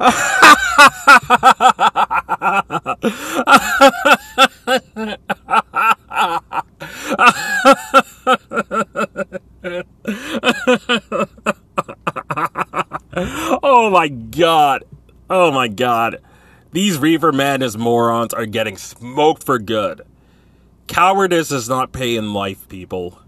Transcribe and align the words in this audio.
oh 13.62 13.90
my 13.90 14.08
god. 14.08 14.84
Oh 15.28 15.50
my 15.52 15.68
god. 15.68 16.18
These 16.72 16.98
Reefer 16.98 17.32
Madness 17.32 17.76
morons 17.76 18.32
are 18.32 18.46
getting 18.46 18.76
smoked 18.76 19.44
for 19.44 19.58
good. 19.58 20.02
Cowardice 20.86 21.50
does 21.50 21.68
not 21.68 21.92
pay 21.92 22.16
in 22.16 22.32
life, 22.32 22.68
people. 22.68 23.18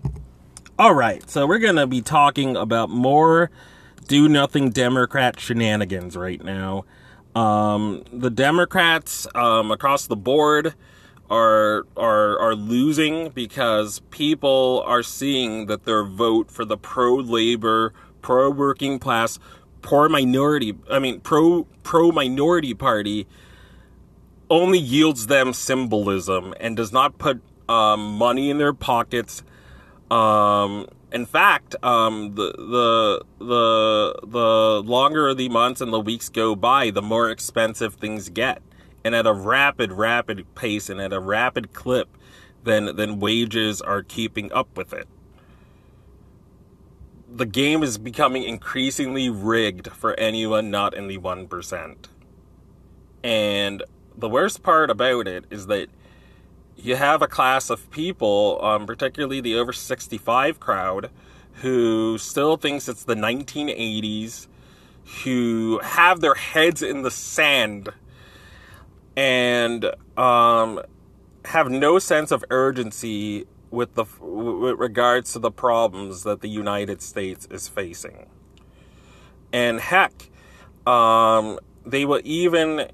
Alright, 0.78 1.30
so 1.30 1.46
we're 1.46 1.58
gonna 1.58 1.86
be 1.86 2.02
talking 2.02 2.56
about 2.56 2.90
more 2.90 3.50
do 4.06 4.28
nothing 4.28 4.70
Democrat 4.70 5.40
shenanigans 5.40 6.16
right 6.16 6.42
now. 6.42 6.84
Um, 7.34 8.04
the 8.12 8.30
Democrats 8.30 9.26
um, 9.34 9.70
across 9.70 10.06
the 10.06 10.16
board 10.16 10.74
are 11.30 11.84
are 11.96 12.38
are 12.38 12.54
losing 12.54 13.30
because 13.30 14.00
people 14.10 14.84
are 14.86 15.02
seeing 15.02 15.66
that 15.66 15.84
their 15.84 16.04
vote 16.04 16.50
for 16.50 16.64
the 16.64 16.76
pro 16.76 17.16
labor, 17.16 17.92
pro 18.22 18.50
working 18.50 18.98
class, 18.98 19.38
pro 19.82 20.08
minority, 20.08 20.74
I 20.90 20.98
mean 20.98 21.20
pro 21.20 21.64
pro 21.82 22.12
minority 22.12 22.74
party 22.74 23.26
only 24.50 24.78
yields 24.78 25.26
them 25.26 25.52
symbolism 25.52 26.54
and 26.60 26.76
does 26.76 26.92
not 26.92 27.18
put 27.18 27.40
um, 27.68 28.18
money 28.18 28.50
in 28.50 28.58
their 28.58 28.74
pockets. 28.74 29.42
Um, 30.10 30.86
in 31.14 31.26
fact, 31.26 31.76
um, 31.84 32.34
the 32.34 32.52
the 32.58 33.24
the 33.38 34.18
the 34.26 34.82
longer 34.84 35.32
the 35.32 35.48
months 35.48 35.80
and 35.80 35.92
the 35.92 36.00
weeks 36.00 36.28
go 36.28 36.56
by, 36.56 36.90
the 36.90 37.00
more 37.00 37.30
expensive 37.30 37.94
things 37.94 38.28
get, 38.28 38.60
and 39.04 39.14
at 39.14 39.24
a 39.24 39.32
rapid, 39.32 39.92
rapid 39.92 40.52
pace 40.56 40.90
and 40.90 41.00
at 41.00 41.12
a 41.12 41.20
rapid 41.20 41.72
clip, 41.72 42.08
then 42.64 42.96
then 42.96 43.20
wages 43.20 43.80
are 43.80 44.02
keeping 44.02 44.52
up 44.52 44.76
with 44.76 44.92
it. 44.92 45.06
The 47.32 47.46
game 47.46 47.84
is 47.84 47.96
becoming 47.96 48.42
increasingly 48.42 49.30
rigged 49.30 49.92
for 49.92 50.18
anyone 50.18 50.68
not 50.68 50.94
in 50.94 51.06
the 51.06 51.18
one 51.18 51.46
percent, 51.46 52.08
and 53.22 53.84
the 54.16 54.28
worst 54.28 54.64
part 54.64 54.90
about 54.90 55.28
it 55.28 55.44
is 55.48 55.68
that 55.68 55.88
you 56.84 56.96
have 56.96 57.22
a 57.22 57.26
class 57.26 57.70
of 57.70 57.90
people, 57.90 58.58
um, 58.62 58.84
particularly 58.86 59.40
the 59.40 59.56
over 59.56 59.72
65 59.72 60.60
crowd, 60.60 61.10
who 61.62 62.18
still 62.18 62.58
thinks 62.58 62.88
it's 62.88 63.04
the 63.04 63.14
1980s, 63.14 64.48
who 65.24 65.80
have 65.82 66.20
their 66.20 66.34
heads 66.34 66.82
in 66.82 67.00
the 67.00 67.10
sand 67.10 67.88
and 69.16 69.86
um, 70.18 70.80
have 71.46 71.70
no 71.70 71.98
sense 71.98 72.30
of 72.30 72.44
urgency 72.50 73.46
with 73.70 73.94
the 73.94 74.04
with 74.20 74.78
regards 74.78 75.32
to 75.32 75.38
the 75.38 75.50
problems 75.50 76.22
that 76.24 76.42
the 76.42 76.48
United 76.48 77.00
States 77.00 77.48
is 77.50 77.66
facing. 77.66 78.26
And 79.52 79.80
heck, 79.80 80.30
um, 80.86 81.58
they 81.86 82.04
will 82.04 82.20
even 82.24 82.88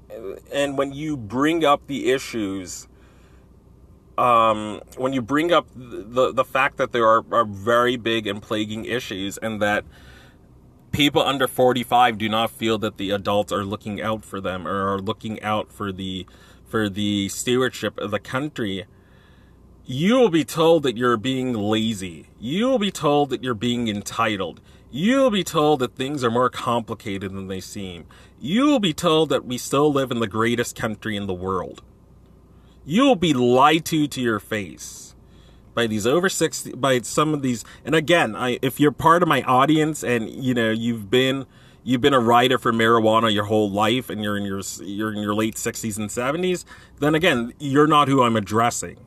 and 0.53 0.77
when 0.77 0.93
you 0.93 1.17
bring 1.17 1.65
up 1.65 1.87
the 1.87 2.11
issues 2.11 2.87
um, 4.17 4.81
when 4.97 5.13
you 5.13 5.21
bring 5.21 5.51
up 5.51 5.67
the 5.75 6.33
the 6.33 6.43
fact 6.43 6.77
that 6.77 6.91
there 6.91 7.07
are, 7.07 7.23
are 7.31 7.45
very 7.45 7.97
big 7.97 8.27
and 8.27 8.41
plaguing 8.41 8.85
issues 8.85 9.37
and 9.37 9.61
that 9.61 9.83
people 10.91 11.21
under 11.21 11.47
45 11.47 12.17
do 12.17 12.27
not 12.27 12.51
feel 12.51 12.77
that 12.79 12.97
the 12.97 13.11
adults 13.11 13.51
are 13.51 13.63
looking 13.63 14.01
out 14.01 14.25
for 14.25 14.41
them 14.41 14.67
or 14.67 14.93
are 14.93 14.99
looking 14.99 15.41
out 15.41 15.71
for 15.71 15.91
the 15.91 16.25
for 16.65 16.89
the 16.89 17.29
stewardship 17.29 17.97
of 17.97 18.11
the 18.11 18.19
country 18.19 18.85
you 19.85 20.15
will 20.15 20.29
be 20.29 20.45
told 20.45 20.83
that 20.83 20.95
you're 20.95 21.17
being 21.17 21.53
lazy. 21.53 22.27
You 22.39 22.67
will 22.67 22.79
be 22.79 22.91
told 22.91 23.29
that 23.31 23.43
you're 23.43 23.53
being 23.53 23.87
entitled. 23.87 24.61
You 24.91 25.17
will 25.17 25.31
be 25.31 25.43
told 25.43 25.79
that 25.79 25.95
things 25.95 26.23
are 26.23 26.31
more 26.31 26.49
complicated 26.49 27.33
than 27.33 27.47
they 27.47 27.59
seem. 27.59 28.05
You 28.39 28.67
will 28.67 28.79
be 28.79 28.93
told 28.93 29.29
that 29.29 29.43
we 29.43 29.57
still 29.57 29.91
live 29.91 30.11
in 30.11 30.19
the 30.19 30.27
greatest 30.27 30.75
country 30.75 31.17
in 31.17 31.27
the 31.27 31.33
world 31.33 31.81
you'll 32.85 33.15
be 33.15 33.33
lied 33.33 33.85
to 33.85 34.07
to 34.07 34.21
your 34.21 34.39
face 34.39 35.15
by 35.73 35.87
these 35.87 36.05
over 36.05 36.29
60 36.29 36.73
by 36.73 36.99
some 37.01 37.33
of 37.33 37.41
these 37.41 37.63
and 37.85 37.95
again 37.95 38.35
I, 38.35 38.59
if 38.61 38.79
you're 38.79 38.91
part 38.91 39.23
of 39.23 39.29
my 39.29 39.41
audience 39.43 40.03
and 40.03 40.29
you 40.29 40.53
know 40.53 40.71
you've 40.71 41.09
been 41.09 41.45
you've 41.83 42.01
been 42.01 42.13
a 42.13 42.19
writer 42.19 42.57
for 42.57 42.73
marijuana 42.73 43.33
your 43.33 43.45
whole 43.45 43.69
life 43.69 44.09
and 44.09 44.23
you're 44.23 44.37
in 44.37 44.43
your 44.43 44.61
you're 44.81 45.13
in 45.13 45.19
your 45.19 45.33
late 45.33 45.55
60s 45.55 45.97
and 45.97 46.09
70s 46.09 46.65
then 46.99 47.15
again 47.15 47.53
you're 47.59 47.87
not 47.87 48.07
who 48.07 48.21
i'm 48.21 48.35
addressing. 48.35 48.97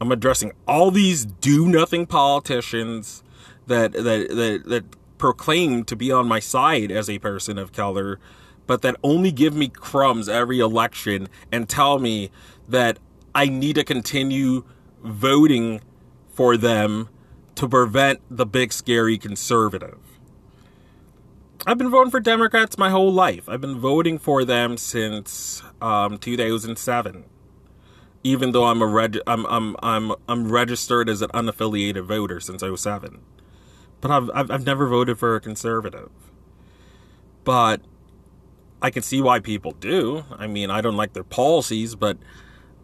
I'm 0.00 0.12
addressing 0.12 0.52
all 0.66 0.90
these 0.90 1.24
do 1.24 1.66
nothing 1.66 2.06
politicians 2.06 3.22
that 3.66 3.92
that 3.92 4.28
that, 4.28 4.62
that 4.66 4.84
proclaim 5.18 5.84
to 5.84 5.96
be 5.96 6.12
on 6.12 6.28
my 6.28 6.38
side 6.38 6.92
as 6.92 7.10
a 7.10 7.18
person 7.18 7.58
of 7.58 7.72
color 7.72 8.20
but 8.68 8.82
that 8.82 8.94
only 9.02 9.32
give 9.32 9.56
me 9.56 9.66
crumbs 9.66 10.28
every 10.28 10.60
election 10.60 11.28
and 11.50 11.68
tell 11.68 11.98
me 11.98 12.30
that 12.68 12.98
I 13.34 13.46
need 13.46 13.74
to 13.76 13.82
continue 13.82 14.64
voting 15.02 15.80
for 16.28 16.56
them 16.56 17.08
to 17.56 17.66
prevent 17.66 18.20
the 18.30 18.46
big 18.46 18.72
scary 18.72 19.16
conservative. 19.18 19.98
I've 21.66 21.78
been 21.78 21.90
voting 21.90 22.10
for 22.10 22.20
Democrats 22.20 22.76
my 22.78 22.90
whole 22.90 23.12
life. 23.12 23.48
I've 23.48 23.60
been 23.60 23.78
voting 23.78 24.18
for 24.18 24.44
them 24.44 24.76
since 24.76 25.62
um, 25.80 26.18
2007. 26.18 27.24
Even 28.22 28.52
though 28.52 28.66
I'm 28.66 28.82
a 28.82 28.86
reg- 28.86 29.20
I'm 29.26 29.46
I'm 29.46 29.76
I'm 29.82 30.12
I'm 30.28 30.52
registered 30.52 31.08
as 31.08 31.22
an 31.22 31.30
unaffiliated 31.30 32.04
voter 32.04 32.38
since 32.38 32.62
07. 32.62 33.20
But 34.00 34.10
I've 34.10 34.30
I've, 34.34 34.50
I've 34.50 34.66
never 34.66 34.86
voted 34.88 35.18
for 35.18 35.36
a 35.36 35.40
conservative. 35.40 36.10
But 37.44 37.80
I 38.80 38.90
can 38.90 39.02
see 39.02 39.20
why 39.20 39.40
people 39.40 39.72
do. 39.72 40.24
I 40.36 40.46
mean, 40.46 40.70
I 40.70 40.80
don't 40.80 40.96
like 40.96 41.12
their 41.12 41.24
policies, 41.24 41.94
but 41.94 42.16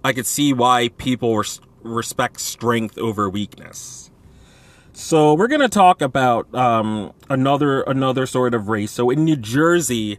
I 0.02 0.12
could 0.12 0.26
see 0.26 0.52
why 0.52 0.88
people 0.88 1.36
res- 1.36 1.60
respect 1.82 2.40
strength 2.40 2.98
over 2.98 3.30
weakness. 3.30 4.10
So 4.92 5.34
we're 5.34 5.48
gonna 5.48 5.68
talk 5.68 6.00
about 6.02 6.52
um, 6.54 7.12
another 7.28 7.82
another 7.82 8.26
sort 8.26 8.54
of 8.54 8.68
race. 8.68 8.92
So 8.92 9.10
in 9.10 9.24
New 9.24 9.36
Jersey, 9.36 10.18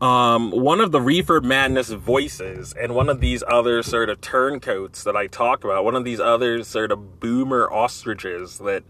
um, 0.00 0.50
one 0.50 0.80
of 0.80 0.92
the 0.92 1.00
Reefer 1.00 1.40
Madness 1.40 1.90
voices 1.90 2.72
and 2.72 2.94
one 2.94 3.08
of 3.08 3.20
these 3.20 3.42
other 3.48 3.82
sort 3.82 4.10
of 4.10 4.20
turncoats 4.20 5.04
that 5.04 5.16
I 5.16 5.26
talk 5.26 5.64
about, 5.64 5.84
one 5.84 5.94
of 5.94 6.04
these 6.04 6.20
other 6.20 6.62
sort 6.64 6.92
of 6.92 7.18
boomer 7.20 7.70
ostriches 7.70 8.58
that, 8.58 8.82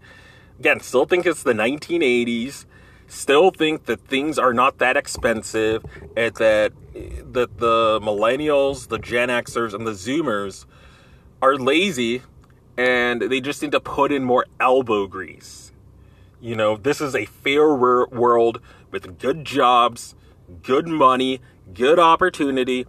again, 0.59 0.81
still 0.81 1.05
think 1.05 1.27
it's 1.27 1.43
the 1.43 1.53
1980s 1.53 2.65
still 3.09 3.51
think 3.51 3.85
that 3.87 4.01
things 4.07 4.39
are 4.39 4.53
not 4.53 4.79
that 4.79 4.97
expensive 4.97 5.85
and 6.17 6.35
that 6.37 6.73
that 7.33 7.59
the 7.59 8.01
millennials, 8.03 8.89
the 8.89 8.99
Gen 8.99 9.29
Xers, 9.29 9.75
and 9.75 9.87
the 9.87 9.93
Zoomers 9.93 10.65
are 11.43 11.57
lazy 11.57 12.23
and 12.77 13.23
they 13.23 13.41
just 13.41 13.63
need 13.63 13.73
to 13.73 13.81
put 13.81 14.13
in 14.13 14.25
more 14.25 14.47
elbow 14.61 15.07
grease. 15.07 15.73
You 16.41 16.55
know, 16.55 16.77
this 16.77 17.01
is 17.01 17.15
a 17.15 17.25
fair 17.25 17.75
world 17.75 18.61
with 18.91 19.19
good 19.19 19.45
jobs, 19.45 20.15
good 20.63 20.87
money, 20.87 21.41
good 21.73 21.99
opportunity. 21.99 22.87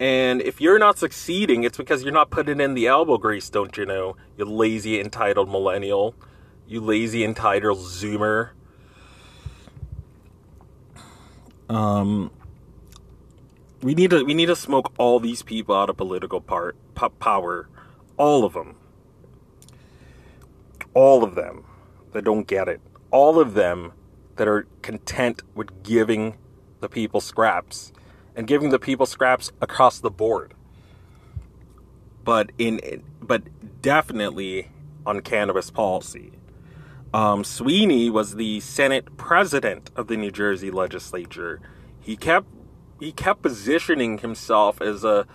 And 0.00 0.40
if 0.42 0.60
you're 0.60 0.78
not 0.78 0.98
succeeding, 0.98 1.62
it's 1.62 1.76
because 1.76 2.02
you're 2.02 2.12
not 2.12 2.30
putting 2.30 2.60
in 2.60 2.74
the 2.74 2.86
elbow 2.86 3.18
grease, 3.18 3.48
don't 3.48 3.76
you 3.76 3.86
know? 3.86 4.16
You 4.36 4.46
lazy, 4.46 4.98
entitled 4.98 5.50
millennial. 5.50 6.14
You 6.66 6.80
lazy, 6.80 7.24
entitled 7.24 7.78
Zoomer. 7.78 8.50
Um, 11.70 12.32
we 13.80 13.94
need 13.94 14.10
to 14.10 14.24
we 14.24 14.34
need 14.34 14.46
to 14.46 14.56
smoke 14.56 14.92
all 14.98 15.20
these 15.20 15.42
people 15.42 15.76
out 15.76 15.88
of 15.88 15.96
political 15.96 16.40
part, 16.40 16.76
power, 17.20 17.68
all 18.16 18.44
of 18.44 18.54
them, 18.54 18.74
all 20.92 21.22
of 21.22 21.36
them 21.36 21.64
that 22.10 22.24
don't 22.24 22.48
get 22.48 22.66
it, 22.66 22.80
all 23.12 23.38
of 23.38 23.54
them 23.54 23.92
that 24.34 24.48
are 24.48 24.66
content 24.82 25.42
with 25.54 25.84
giving 25.84 26.36
the 26.80 26.88
people 26.88 27.20
scraps 27.20 27.92
and 28.34 28.48
giving 28.48 28.70
the 28.70 28.80
people 28.80 29.06
scraps 29.06 29.52
across 29.60 30.00
the 30.00 30.10
board. 30.10 30.54
But 32.24 32.50
in 32.58 33.04
but 33.22 33.44
definitely 33.80 34.70
on 35.06 35.20
cannabis 35.20 35.70
policy. 35.70 36.32
Um, 37.12 37.42
Sweeney 37.42 38.08
was 38.08 38.36
the 38.36 38.60
Senate 38.60 39.16
president 39.16 39.90
of 39.96 40.06
the 40.06 40.16
New 40.16 40.30
Jersey 40.30 40.70
legislature. 40.70 41.60
He 42.00 42.16
kept 42.16 42.46
he 43.00 43.12
kept 43.12 43.42
positioning 43.42 44.18
himself 44.18 44.80
as 44.80 45.04
a 45.04 45.26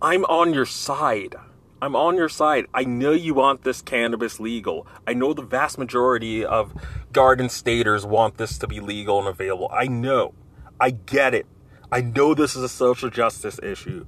I'm 0.00 0.24
on 0.24 0.54
your 0.54 0.64
side. 0.64 1.34
I'm 1.82 1.96
on 1.96 2.16
your 2.16 2.28
side. 2.28 2.66
I 2.72 2.84
know 2.84 3.12
you 3.12 3.34
want 3.34 3.64
this 3.64 3.82
cannabis 3.82 4.38
legal. 4.38 4.86
I 5.06 5.14
know 5.14 5.32
the 5.32 5.42
vast 5.42 5.78
majority 5.78 6.44
of 6.44 6.72
garden 7.12 7.48
staters 7.48 8.06
want 8.06 8.36
this 8.36 8.58
to 8.58 8.66
be 8.66 8.80
legal 8.80 9.18
and 9.18 9.28
available. 9.28 9.70
I 9.72 9.86
know. 9.86 10.34
I 10.78 10.90
get 10.90 11.34
it. 11.34 11.46
I 11.92 12.00
know 12.02 12.34
this 12.34 12.54
is 12.54 12.62
a 12.62 12.68
social 12.68 13.10
justice 13.10 13.58
issue. 13.62 14.06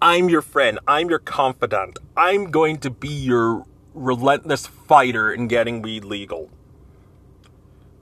I'm 0.00 0.28
your 0.28 0.42
friend. 0.42 0.78
I'm 0.88 1.08
your 1.08 1.20
confidant. 1.20 1.98
I'm 2.16 2.50
going 2.50 2.78
to 2.78 2.90
be 2.90 3.08
your 3.08 3.66
relentless 3.94 4.66
fighter 4.66 5.32
in 5.32 5.48
getting 5.48 5.82
weed 5.82 6.04
legal. 6.04 6.50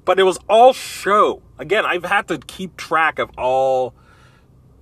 But 0.04 0.18
it 0.18 0.24
was 0.24 0.38
all 0.48 0.72
show. 0.72 1.42
Again, 1.58 1.84
I've 1.84 2.04
had 2.04 2.28
to 2.28 2.38
keep 2.38 2.76
track 2.76 3.18
of 3.18 3.30
all 3.36 3.94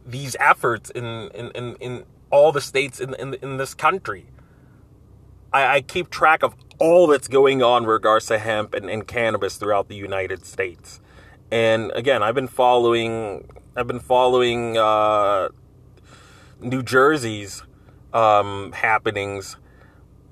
these 0.07 0.37
efforts 0.41 0.91
in 0.91 1.05
in, 1.05 1.51
in, 1.51 1.77
in 1.77 2.05
all 2.31 2.53
the 2.53 2.61
states 2.61 3.01
in, 3.01 3.15
in, 3.15 3.35
in 3.35 3.57
this 3.57 3.75
country. 3.75 4.27
I, 5.53 5.77
I, 5.77 5.81
keep 5.81 6.11
track 6.11 6.43
of 6.43 6.55
all 6.79 7.07
that's 7.07 7.29
going 7.29 7.63
on 7.63 7.87
regards 7.87 8.27
to 8.27 8.39
hemp 8.39 8.75
and, 8.75 8.91
and 8.91 9.07
cannabis 9.07 9.57
throughout 9.57 9.89
the 9.89 9.97
United 9.97 10.45
States. 10.45 11.01
And 11.51 11.91
again, 11.93 12.23
I've 12.23 12.35
been 12.35 12.49
following 12.49 13.49
I've 13.75 13.87
been 13.87 14.01
following 14.01 14.77
uh, 14.77 15.49
New 16.61 16.83
Jersey's 16.83 17.63
um, 18.13 18.73
happenings 18.73 19.57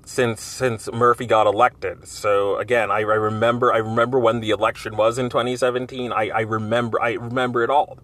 since 0.06 0.40
since 0.40 0.90
Murphy 0.92 1.26
got 1.26 1.46
elected. 1.46 2.06
So 2.06 2.56
again, 2.56 2.90
I, 2.90 3.00
I, 3.00 3.00
remember 3.00 3.74
I 3.74 3.78
remember 3.78 4.18
when 4.18 4.40
the 4.40 4.50
election 4.50 4.96
was 4.96 5.18
in 5.18 5.28
2017. 5.28 6.12
I, 6.12 6.28
I 6.28 6.40
remember 6.42 7.02
I 7.02 7.14
remember 7.14 7.62
it 7.62 7.70
all. 7.70 7.98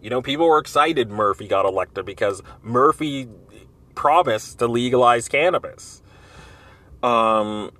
You 0.00 0.10
know, 0.10 0.20
people 0.20 0.46
were 0.46 0.58
excited 0.58 1.10
Murphy 1.10 1.48
got 1.48 1.64
elected 1.64 2.04
because 2.04 2.42
Murphy 2.62 3.28
promised 3.94 4.58
to 4.58 4.68
legalize 4.68 5.28
cannabis. 5.28 6.02
Um, 7.02 7.72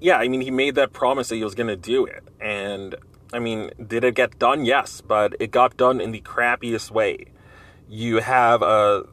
yeah, 0.00 0.16
I 0.16 0.28
mean, 0.28 0.40
he 0.40 0.50
made 0.50 0.74
that 0.76 0.94
promise 0.94 1.28
that 1.28 1.36
he 1.36 1.44
was 1.44 1.54
going 1.54 1.68
to 1.68 1.76
do 1.76 2.06
it. 2.06 2.24
And, 2.40 2.94
I 3.32 3.38
mean, 3.38 3.70
did 3.86 4.02
it 4.02 4.14
get 4.14 4.38
done? 4.38 4.64
Yes, 4.64 5.00
but 5.00 5.34
it 5.38 5.50
got 5.50 5.76
done 5.76 6.00
in 6.00 6.12
the 6.12 6.20
crappiest 6.22 6.90
way. 6.90 7.26
You 7.88 8.16
have 8.20 8.62
a, 8.62 9.04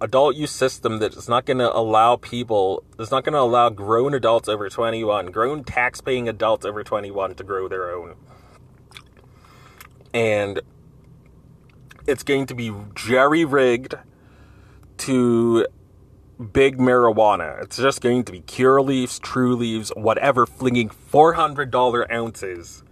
adult 0.00 0.36
use 0.36 0.52
system 0.52 0.98
that 0.98 1.14
is 1.14 1.28
not 1.28 1.44
going 1.44 1.58
to 1.58 1.76
allow 1.76 2.14
people, 2.16 2.84
it's 2.98 3.10
not 3.10 3.24
going 3.24 3.32
to 3.32 3.40
allow 3.40 3.68
grown 3.68 4.14
adults 4.14 4.48
over 4.48 4.68
21, 4.68 5.26
grown 5.26 5.64
tax-paying 5.64 6.28
adults 6.28 6.64
over 6.64 6.84
21 6.84 7.34
to 7.34 7.44
grow 7.44 7.66
their 7.68 7.90
own. 7.90 8.14
And 10.12 10.60
it's 12.06 12.22
going 12.22 12.46
to 12.46 12.54
be 12.54 12.72
jerry 12.94 13.44
rigged 13.44 13.96
to 14.98 15.66
big 16.52 16.78
marijuana. 16.78 17.60
It's 17.62 17.76
just 17.76 18.00
going 18.00 18.22
to 18.24 18.32
be 18.32 18.40
Curaleafs, 18.42 19.20
true 19.20 19.56
leaves, 19.56 19.90
whatever, 19.96 20.46
flinging 20.46 20.90
$400 20.90 22.10
ounces. 22.12 22.83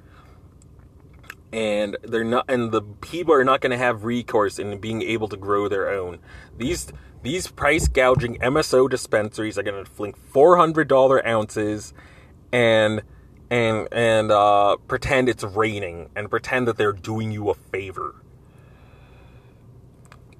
And 1.53 1.99
they're 2.03 2.25
not, 2.25 2.47
and 2.49 2.73
the 2.73 2.81
people 2.81 3.35
are 3.35 3.45
not 3.45 3.61
going 3.61 3.73
to 3.73 3.77
have 3.79 4.05
recourse 4.05 4.59
in 4.59 4.79
being 4.79 5.03
able 5.03 5.29
to 5.29 5.37
grow 5.37 5.69
their 5.69 5.91
own. 5.91 6.19
These 6.57 6.93
these 7.23 7.47
price 7.49 7.89
gouging 7.89 8.39
MSO 8.39 8.89
dispensaries 8.89 9.59
are 9.59 9.63
going 9.63 9.85
to 9.85 9.91
fling 9.91 10.15
$400 10.33 11.27
ounces, 11.27 11.93
and 12.53 13.03
and 13.51 13.87
and 13.93 14.33
uh, 14.33 14.77
pretend 14.89 15.29
it's 15.29 15.45
raining 15.45 16.09
and 16.17 16.31
pretend 16.31 16.67
that 16.69 16.79
they're 16.79 16.93
doing 16.93 17.31
you 17.31 17.51
a 17.51 17.55
favor. 17.55 18.17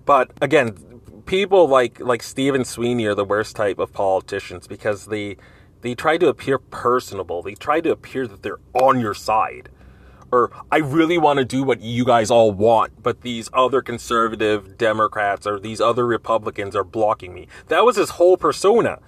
But 0.07 0.31
again, 0.41 0.93
people 1.27 1.69
like 1.69 2.01
like 2.01 2.23
Stephen 2.23 2.65
Sweeney 2.65 3.05
are 3.07 3.15
the 3.15 3.25
worst 3.25 3.55
type 3.55 3.79
of 3.79 3.93
politicians 3.93 4.67
because 4.67 5.07
they 5.07 5.37
they 5.83 5.95
try 5.95 6.17
to 6.17 6.29
appear 6.29 6.59
personable. 6.59 7.43
They 7.43 7.55
try 7.55 7.81
to 7.81 7.91
appear 7.91 8.27
that 8.27 8.43
they're 8.43 8.61
on 8.73 8.99
your 9.01 9.15
side. 9.15 9.69
Or 10.33 10.51
I 10.71 10.79
really 10.79 11.19
want 11.19 11.39
to 11.39 11.45
do 11.45 11.63
what 11.63 11.83
you 11.83 12.05
guys 12.05 12.31
all 12.31 12.53
want, 12.53 13.03
but 13.03 13.21
these 13.21 13.51
other 13.53 13.83
conservative 13.83 14.79
Democrats 14.79 15.47
or 15.47 15.61
these 15.61 15.81
other 15.81 16.07
Republicans 16.07 16.75
are 16.75 16.85
blocking 16.85 17.35
me. 17.35 17.49
That 17.69 17.85
was 17.85 17.97
his 17.97 18.11
whole 18.11 18.39
persona. 18.39 18.99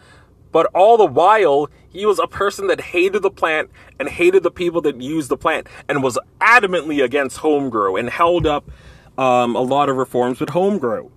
But 0.52 0.66
all 0.74 0.96
the 0.96 1.06
while, 1.06 1.70
he 1.88 2.04
was 2.06 2.18
a 2.18 2.26
person 2.26 2.66
that 2.68 2.80
hated 2.80 3.22
the 3.22 3.30
plant 3.30 3.70
and 3.98 4.08
hated 4.08 4.42
the 4.42 4.50
people 4.50 4.82
that 4.82 5.00
used 5.00 5.30
the 5.30 5.36
plant 5.36 5.66
and 5.88 6.02
was 6.02 6.18
adamantly 6.40 7.02
against 7.02 7.38
home 7.38 7.70
grow 7.70 7.96
and 7.96 8.10
held 8.10 8.46
up 8.46 8.70
um, 9.16 9.56
a 9.56 9.62
lot 9.62 9.88
of 9.88 9.96
reforms 9.96 10.40
with 10.40 10.50
home 10.50 10.78
grow 10.78 11.10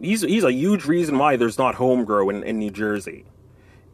he's 0.00 0.22
he's 0.22 0.44
a 0.44 0.52
huge 0.52 0.86
reason 0.86 1.18
why 1.18 1.36
there's 1.36 1.58
not 1.58 1.76
home 1.76 2.04
grow 2.04 2.30
in, 2.30 2.42
in 2.42 2.58
New 2.58 2.70
Jersey. 2.70 3.24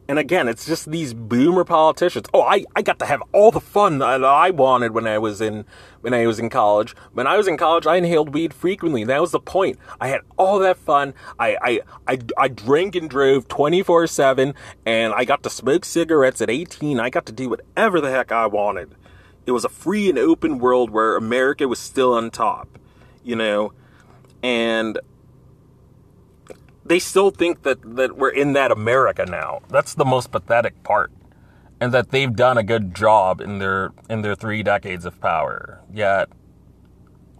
And 0.09 0.17
again, 0.17 0.47
it's 0.47 0.65
just 0.65 0.89
these 0.89 1.13
boomer 1.13 1.65
politicians. 1.65 2.27
Oh, 2.33 2.41
I, 2.41 2.63
I 2.75 2.81
got 2.81 2.97
to 2.99 3.05
have 3.05 3.21
all 3.33 3.51
the 3.51 3.59
fun 3.59 3.99
that 3.99 4.23
I 4.23 4.51
wanted 4.51 4.93
when 4.93 5.05
I 5.05 5.17
was 5.17 5.41
in 5.41 5.65
when 5.99 6.13
I 6.13 6.25
was 6.25 6.39
in 6.39 6.49
college. 6.49 6.95
When 7.11 7.27
I 7.27 7.35
was 7.35 7.47
in 7.47 7.57
college, 7.57 7.85
I 7.85 7.97
inhaled 7.97 8.33
weed 8.33 8.53
frequently. 8.53 9.03
That 9.03 9.19
was 9.19 9.31
the 9.31 9.39
point. 9.39 9.77
I 9.99 10.07
had 10.07 10.21
all 10.37 10.59
that 10.59 10.77
fun. 10.77 11.13
I 11.37 11.57
I 11.61 11.81
I, 12.07 12.19
I 12.37 12.47
drank 12.47 12.95
and 12.95 13.09
drove 13.09 13.49
24/7 13.49 14.55
and 14.85 15.13
I 15.13 15.25
got 15.25 15.43
to 15.43 15.49
smoke 15.49 15.83
cigarettes 15.83 16.41
at 16.41 16.49
18. 16.49 17.01
I 17.01 17.09
got 17.09 17.25
to 17.25 17.33
do 17.33 17.49
whatever 17.49 17.99
the 17.99 18.09
heck 18.09 18.31
I 18.31 18.45
wanted. 18.47 18.95
It 19.45 19.51
was 19.51 19.65
a 19.65 19.69
free 19.69 20.09
and 20.09 20.17
open 20.17 20.59
world 20.59 20.89
where 20.89 21.17
America 21.17 21.67
was 21.67 21.79
still 21.79 22.13
on 22.13 22.31
top, 22.31 22.79
you 23.23 23.35
know. 23.35 23.73
And 24.41 24.99
they 26.87 26.99
still 26.99 27.31
think 27.31 27.63
that, 27.63 27.79
that 27.95 28.17
we're 28.17 28.29
in 28.29 28.53
that 28.53 28.71
America 28.71 29.25
now. 29.25 29.61
That's 29.69 29.93
the 29.93 30.05
most 30.05 30.31
pathetic 30.31 30.83
part. 30.83 31.11
And 31.79 31.93
that 31.93 32.09
they've 32.09 32.33
done 32.35 32.57
a 32.57 32.63
good 32.63 32.95
job 32.95 33.39
in 33.39 33.59
their 33.59 33.91
in 34.09 34.23
their 34.23 34.33
three 34.33 34.63
decades 34.63 35.05
of 35.05 35.21
power. 35.21 35.81
Yet, 35.93 36.29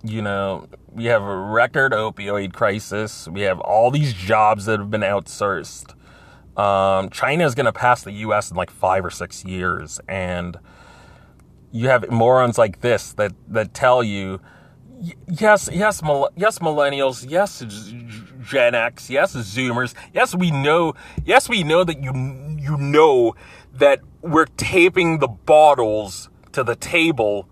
you 0.03 0.21
know, 0.21 0.67
we 0.91 1.05
have 1.05 1.23
a 1.23 1.35
record 1.35 1.91
opioid 1.91 2.53
crisis. 2.53 3.27
We 3.27 3.41
have 3.41 3.59
all 3.59 3.89
these 3.89 4.13
jobs 4.13 4.65
that 4.65 4.79
have 4.79 4.91
been 4.91 5.01
outsourced. 5.01 5.95
Um, 6.55 7.09
China 7.09 7.45
is 7.45 7.55
going 7.55 7.65
to 7.65 7.73
pass 7.73 8.03
the 8.03 8.11
U.S. 8.11 8.51
in 8.51 8.57
like 8.57 8.69
five 8.69 9.03
or 9.03 9.09
six 9.09 9.43
years, 9.43 9.99
and 10.07 10.57
you 11.71 11.89
have 11.89 12.09
morons 12.11 12.59
like 12.59 12.81
this 12.81 13.13
that 13.13 13.33
that 13.47 13.73
tell 13.73 14.03
you 14.03 14.39
yes, 14.99 15.69
yes, 15.71 16.01
yes, 16.35 16.59
millennials, 16.59 17.25
yes, 17.29 17.61
Gen 18.47 18.75
X, 18.75 19.09
yes, 19.09 19.35
Zoomers, 19.35 19.93
yes, 20.13 20.33
we 20.33 20.51
know, 20.51 20.93
yes, 21.25 21.49
we 21.49 21.63
know 21.63 21.83
that 21.83 22.01
you 22.01 22.13
you 22.57 22.77
know 22.77 23.35
that 23.73 23.99
we're 24.21 24.45
taping 24.45 25.19
the 25.19 25.27
bottles 25.27 26.29
to 26.53 26.63
the 26.63 26.75
table, 26.75 27.49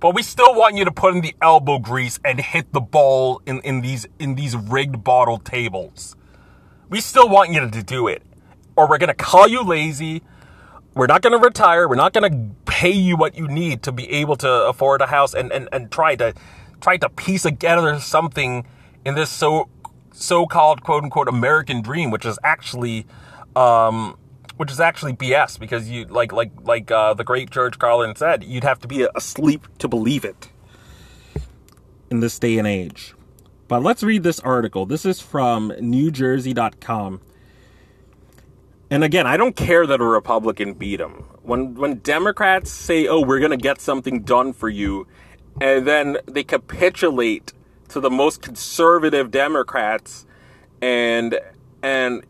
but 0.00 0.16
we 0.16 0.24
still 0.24 0.54
want 0.56 0.74
you 0.74 0.84
to 0.84 0.90
put 0.90 1.14
in 1.14 1.20
the 1.20 1.36
elbow 1.40 1.78
grease 1.78 2.18
and 2.24 2.40
hit 2.40 2.72
the 2.72 2.80
ball 2.80 3.40
in, 3.46 3.60
in 3.60 3.80
these 3.80 4.08
in 4.18 4.34
these 4.34 4.56
rigged 4.56 5.04
bottle 5.04 5.38
tables. 5.38 6.16
We 6.88 7.00
still 7.00 7.28
want 7.28 7.52
you 7.52 7.70
to 7.70 7.82
do 7.84 8.08
it, 8.08 8.22
or 8.74 8.88
we're 8.88 8.98
gonna 8.98 9.14
call 9.14 9.46
you 9.46 9.62
lazy. 9.62 10.22
We're 10.94 11.06
not 11.06 11.22
gonna 11.22 11.38
retire. 11.38 11.88
We're 11.88 11.94
not 11.94 12.12
gonna 12.12 12.50
pay 12.66 12.90
you 12.90 13.16
what 13.16 13.36
you 13.36 13.46
need 13.46 13.84
to 13.84 13.92
be 13.92 14.10
able 14.10 14.34
to 14.38 14.50
afford 14.66 15.00
a 15.00 15.06
house 15.06 15.32
and, 15.32 15.52
and, 15.52 15.68
and 15.72 15.92
try 15.92 16.16
to 16.16 16.34
try 16.80 16.96
to 16.96 17.08
piece 17.08 17.42
together 17.44 18.00
something 18.00 18.66
in 19.04 19.14
this 19.14 19.30
so 19.30 19.68
so-called 20.18 20.82
quote 20.82 21.04
unquote 21.04 21.28
American 21.28 21.82
dream, 21.82 22.10
which 22.10 22.26
is 22.26 22.38
actually 22.42 23.06
um, 23.56 24.18
which 24.56 24.70
is 24.70 24.80
actually 24.80 25.12
BS 25.12 25.58
because 25.58 25.88
you 25.88 26.04
like 26.06 26.32
like 26.32 26.50
like 26.62 26.90
uh, 26.90 27.14
the 27.14 27.24
great 27.24 27.50
George 27.50 27.78
Carlin 27.78 28.16
said, 28.16 28.44
you'd 28.44 28.64
have 28.64 28.80
to 28.80 28.88
be 28.88 29.06
asleep 29.14 29.66
to 29.78 29.88
believe 29.88 30.24
it 30.24 30.50
in 32.10 32.20
this 32.20 32.38
day 32.38 32.58
and 32.58 32.66
age. 32.66 33.14
But 33.68 33.82
let's 33.82 34.02
read 34.02 34.22
this 34.22 34.40
article. 34.40 34.86
This 34.86 35.04
is 35.04 35.20
from 35.20 35.70
NewJersey.com. 35.70 37.20
And 38.90 39.04
again, 39.04 39.26
I 39.26 39.36
don't 39.36 39.54
care 39.54 39.86
that 39.86 40.00
a 40.00 40.04
Republican 40.04 40.72
beat 40.72 41.00
him. 41.00 41.24
When 41.42 41.74
when 41.74 41.96
Democrats 41.96 42.70
say, 42.70 43.06
"Oh, 43.06 43.20
we're 43.20 43.38
going 43.38 43.50
to 43.50 43.56
get 43.56 43.80
something 43.80 44.22
done 44.22 44.52
for 44.54 44.68
you," 44.68 45.06
and 45.60 45.86
then 45.86 46.18
they 46.26 46.42
capitulate 46.42 47.52
to 47.88 48.00
the 48.00 48.10
most 48.10 48.42
conservative 48.42 49.30
Democrats 49.30 50.26
and 50.80 51.38
and 51.82 52.24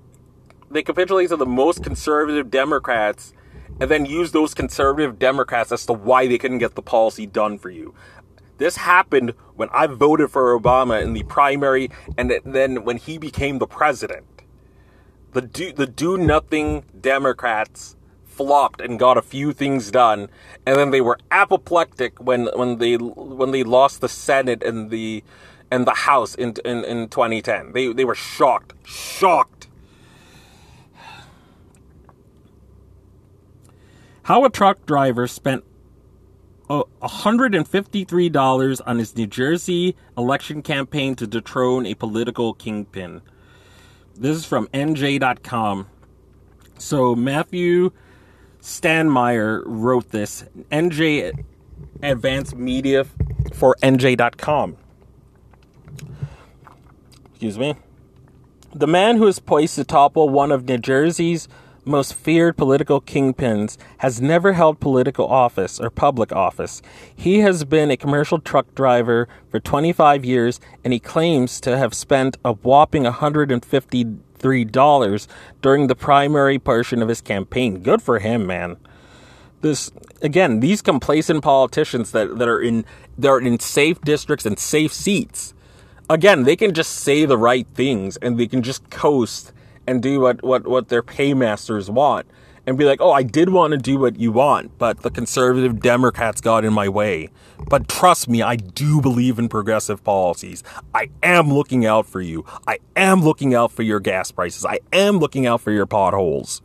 they 0.71 0.83
capitulate 0.83 1.29
to 1.31 1.37
the 1.37 1.47
most 1.47 1.83
conservative 1.83 2.51
Democrats 2.51 3.33
and 3.81 3.91
then 3.91 4.05
use 4.05 4.33
those 4.33 4.55
conservative 4.55 5.19
Democrats 5.19 5.73
as 5.73 5.87
to 5.87 5.93
why 5.93 6.27
they 6.27 6.39
couldn't 6.39 6.59
get 6.59 6.75
the 6.75 6.83
policy 6.83 7.27
done 7.27 7.59
for 7.59 7.71
you. 7.71 7.95
This 8.59 8.77
happened 8.77 9.35
when 9.55 9.69
I 9.73 9.87
voted 9.87 10.31
for 10.31 10.59
Obama 10.59 11.01
in 11.01 11.13
the 11.13 11.23
primary 11.25 11.91
and 12.17 12.33
then 12.45 12.85
when 12.85 12.97
he 12.97 13.17
became 13.17 13.59
the 13.59 13.67
president. 13.67 14.27
The 15.33 15.43
do, 15.43 15.73
the 15.73 15.87
do 15.87 16.19
nothing 16.19 16.85
Democrats 17.01 17.97
flopped 18.39 18.81
and 18.81 19.01
got 19.01 19.19
a 19.19 19.23
few 19.23 19.53
things 19.53 19.91
done, 19.91 20.29
and 20.65 20.77
then 20.77 20.93
they 20.93 21.01
were 21.01 21.19
apoplectic 21.31 22.19
when 22.23 22.47
when 22.55 22.79
they 22.79 22.95
when 22.95 23.51
they 23.51 23.65
lost 23.65 24.01
the 24.01 24.09
Senate 24.09 24.63
and 24.63 24.91
the 24.91 25.25
and 25.71 25.87
the 25.87 25.95
House 25.95 26.37
in 26.37 26.55
in, 26.65 26.85
in 26.85 27.09
2010. 27.09 27.73
They 27.73 27.93
they 27.93 28.05
were 28.05 28.15
shocked, 28.15 28.75
shocked. 28.87 29.67
How 34.23 34.45
a 34.45 34.51
truck 34.51 34.87
driver 34.87 35.27
spent 35.27 35.65
uh, 36.71 36.83
$153 37.03 38.81
on 38.87 38.99
his 38.99 39.17
New 39.17 39.27
Jersey 39.27 39.97
election 40.17 40.63
campaign 40.63 41.17
to 41.17 41.27
dethrone 41.27 41.87
a 41.87 41.95
political 41.95 42.53
kingpin. 42.53 43.23
This 44.15 44.37
is 44.37 44.45
from 44.45 44.69
NJ.com. 44.69 45.89
So 46.77 47.15
Matthew 47.15 47.91
Stanmyre 48.61 49.63
wrote 49.67 50.11
this. 50.11 50.45
NJ 50.71 51.45
Advanced 52.03 52.57
Media 52.57 53.05
for 53.55 53.77
NJ.com. 53.83 54.77
Excuse 57.31 57.59
me. 57.59 57.75
The 58.75 58.87
man 58.87 59.17
who 59.17 59.27
is 59.27 59.39
poised 59.39 59.77
to 59.77 59.85
topple 59.85 60.29
one 60.29 60.53
of 60.53 60.65
New 60.69 60.79
Jersey's 60.79 61.49
most 61.89 62.15
feared 62.15 62.57
political 62.57 63.01
kingpins 63.01 63.77
has 63.99 64.21
never 64.21 64.53
held 64.53 64.79
political 64.79 65.27
office 65.27 65.81
or 65.81 65.91
public 65.91 66.31
office. 66.33 66.81
He 67.15 67.41
has 67.41 67.65
been 67.65 67.91
a 67.91 67.97
commercial 67.97 68.39
truck 68.39 68.73
driver 68.75 69.29
for 69.51 69.59
25 69.59 70.25
years 70.25 70.61
and 70.85 70.93
he 70.93 71.01
claims 71.01 71.61
to 71.63 71.79
have 71.79 71.95
spent 71.95 72.37
a 72.45 72.53
whopping 72.53 73.05
$153 73.05 75.27
during 75.63 75.87
the 75.87 75.97
primary 75.97 76.59
portion 76.59 77.03
of 77.03 77.09
his 77.09 77.21
campaign. 77.21 77.83
Good 77.83 78.03
for 78.03 78.19
him, 78.19 78.47
man. 78.47 78.77
This 79.61 79.91
again, 80.23 80.61
these 80.61 80.83
complacent 80.83 81.43
politicians 81.43 82.13
that, 82.13 82.39
that 82.39 82.49
are 82.49 82.61
in 82.61 82.85
that 83.17 83.29
are 83.29 83.41
in 83.41 83.59
safe 83.59 84.01
districts 84.03 84.47
and 84.47 84.59
safe 84.59 84.93
seats. 84.93 85.55
Again, 86.11 86.45
they 86.45 86.57
can 86.57 86.73
just 86.73 86.93
say 86.93 87.25
the 87.25 87.37
right 87.37 87.67
things 87.75 88.17
and 88.19 88.39
they 88.39 88.47
can 88.47 88.63
just 88.63 88.89
coast 88.89 89.53
and 89.89 90.03
do 90.03 90.21
what, 90.21 90.43
what, 90.43 90.67
what 90.67 90.89
their 90.89 91.03
paymasters 91.03 91.91
want 91.91 92.27
and 92.67 92.77
be 92.77 92.85
like, 92.85 93.01
oh, 93.01 93.11
I 93.11 93.23
did 93.23 93.49
want 93.49 93.71
to 93.71 93.79
do 93.79 93.99
what 93.99 94.21
you 94.21 94.31
want, 94.31 94.77
but 94.77 95.01
the 95.01 95.11
conservative 95.11 95.81
Democrats 95.81 96.43
got 96.43 96.67
in 96.67 96.75
my 96.75 96.87
way. 96.87 97.31
But 97.71 97.89
trust 97.89 98.29
me, 98.29 98.43
I 98.43 98.57
do 98.57 99.01
believe 99.01 99.39
in 99.39 99.49
progressive 99.49 100.05
policies. 100.05 100.63
I 100.95 101.09
am 101.23 101.51
looking 101.51 101.87
out 101.87 102.05
for 102.05 102.21
you. 102.21 102.45
I 102.67 102.81
am 102.95 103.23
looking 103.23 103.55
out 103.55 103.73
for 103.73 103.83
your 103.83 103.99
gas 103.99 104.31
prices. 104.31 104.67
I 104.67 104.81
am 104.93 105.19
looking 105.19 105.47
out 105.47 105.63
for 105.63 105.71
your 105.71 105.87
potholes. 105.87 106.61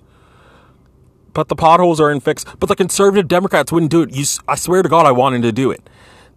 But 1.32 1.48
the 1.48 1.56
potholes 1.56 2.01
are 2.01 2.12
in 2.12 2.20
fix. 2.20 2.44
But 2.60 2.68
the 2.68 2.75
conservative 2.75 3.30
Democrats 3.30 3.72
wouldn't 3.72 3.89
do 3.89 4.01
it. 4.01 4.13
You, 4.13 4.25
I 4.50 4.56
swear 4.56 4.84
to 4.84 4.89
God, 4.89 5.06
I 5.06 5.12
wanted 5.13 5.44
to 5.44 5.53
do 5.53 5.72
it. 5.72 5.89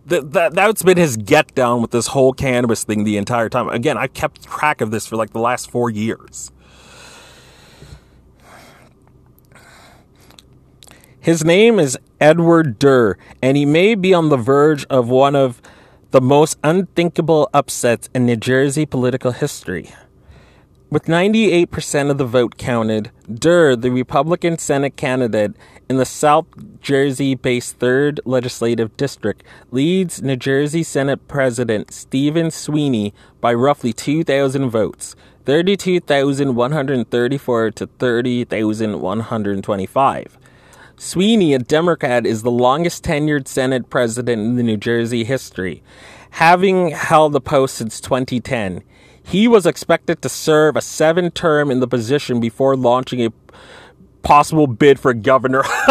That, 0.06 0.32
that, 0.32 0.54
that's 0.54 0.84
been 0.84 0.96
his 0.96 1.16
get 1.16 1.52
down 1.56 1.82
with 1.82 1.90
this 1.90 2.08
whole 2.08 2.32
cannabis 2.32 2.84
thing 2.84 3.02
the 3.02 3.16
entire 3.16 3.48
time. 3.48 3.68
Again, 3.68 3.98
I 3.98 4.06
kept 4.06 4.44
track 4.44 4.80
of 4.80 4.92
this 4.92 5.04
for 5.04 5.16
like 5.16 5.32
the 5.32 5.40
last 5.40 5.68
four 5.68 5.90
years. 5.90 6.52
His 11.18 11.44
name 11.44 11.80
is 11.80 11.98
Edward 12.20 12.78
Durr, 12.78 13.18
and 13.42 13.56
he 13.56 13.66
may 13.66 13.96
be 13.96 14.14
on 14.14 14.28
the 14.28 14.36
verge 14.36 14.84
of 14.84 15.08
one 15.08 15.34
of 15.34 15.60
the 16.12 16.20
most 16.20 16.56
unthinkable 16.62 17.50
upsets 17.52 18.08
in 18.14 18.26
New 18.26 18.36
Jersey 18.36 18.86
political 18.86 19.32
history. 19.32 19.92
With 20.88 21.06
98% 21.06 22.10
of 22.10 22.18
the 22.18 22.24
vote 22.24 22.56
counted, 22.58 23.10
Durr, 23.28 23.74
the 23.74 23.90
Republican 23.90 24.56
Senate 24.56 24.96
candidate 24.96 25.54
in 25.88 25.96
the 25.96 26.04
South 26.04 26.46
Jersey 26.80 27.34
based 27.34 27.80
3rd 27.80 28.20
Legislative 28.24 28.96
District, 28.96 29.42
leads 29.72 30.22
New 30.22 30.36
Jersey 30.36 30.84
Senate 30.84 31.26
President 31.26 31.92
Stephen 31.92 32.52
Sweeney 32.52 33.12
by 33.40 33.52
roughly 33.52 33.92
2,000 33.92 34.70
votes 34.70 35.16
32,134 35.44 37.70
to 37.72 37.86
30,125. 37.86 40.38
Sweeney, 40.98 41.52
a 41.52 41.58
Democrat, 41.58 42.24
is 42.24 42.44
the 42.44 42.50
longest 42.50 43.02
tenured 43.02 43.48
Senate 43.48 43.90
president 43.90 44.40
in 44.40 44.54
the 44.54 44.62
New 44.62 44.76
Jersey 44.76 45.24
history, 45.24 45.82
having 46.30 46.90
held 46.90 47.32
the 47.32 47.40
post 47.40 47.74
since 47.74 48.00
2010. 48.00 48.84
He 49.26 49.48
was 49.48 49.66
expected 49.66 50.22
to 50.22 50.28
serve 50.28 50.76
a 50.76 50.80
seven 50.80 51.32
term 51.32 51.70
in 51.72 51.80
the 51.80 51.88
position 51.88 52.38
before 52.38 52.76
launching 52.76 53.26
a 53.26 53.32
possible 54.22 54.68
bid 54.68 55.00
for 55.00 55.12
governor. 55.14 55.62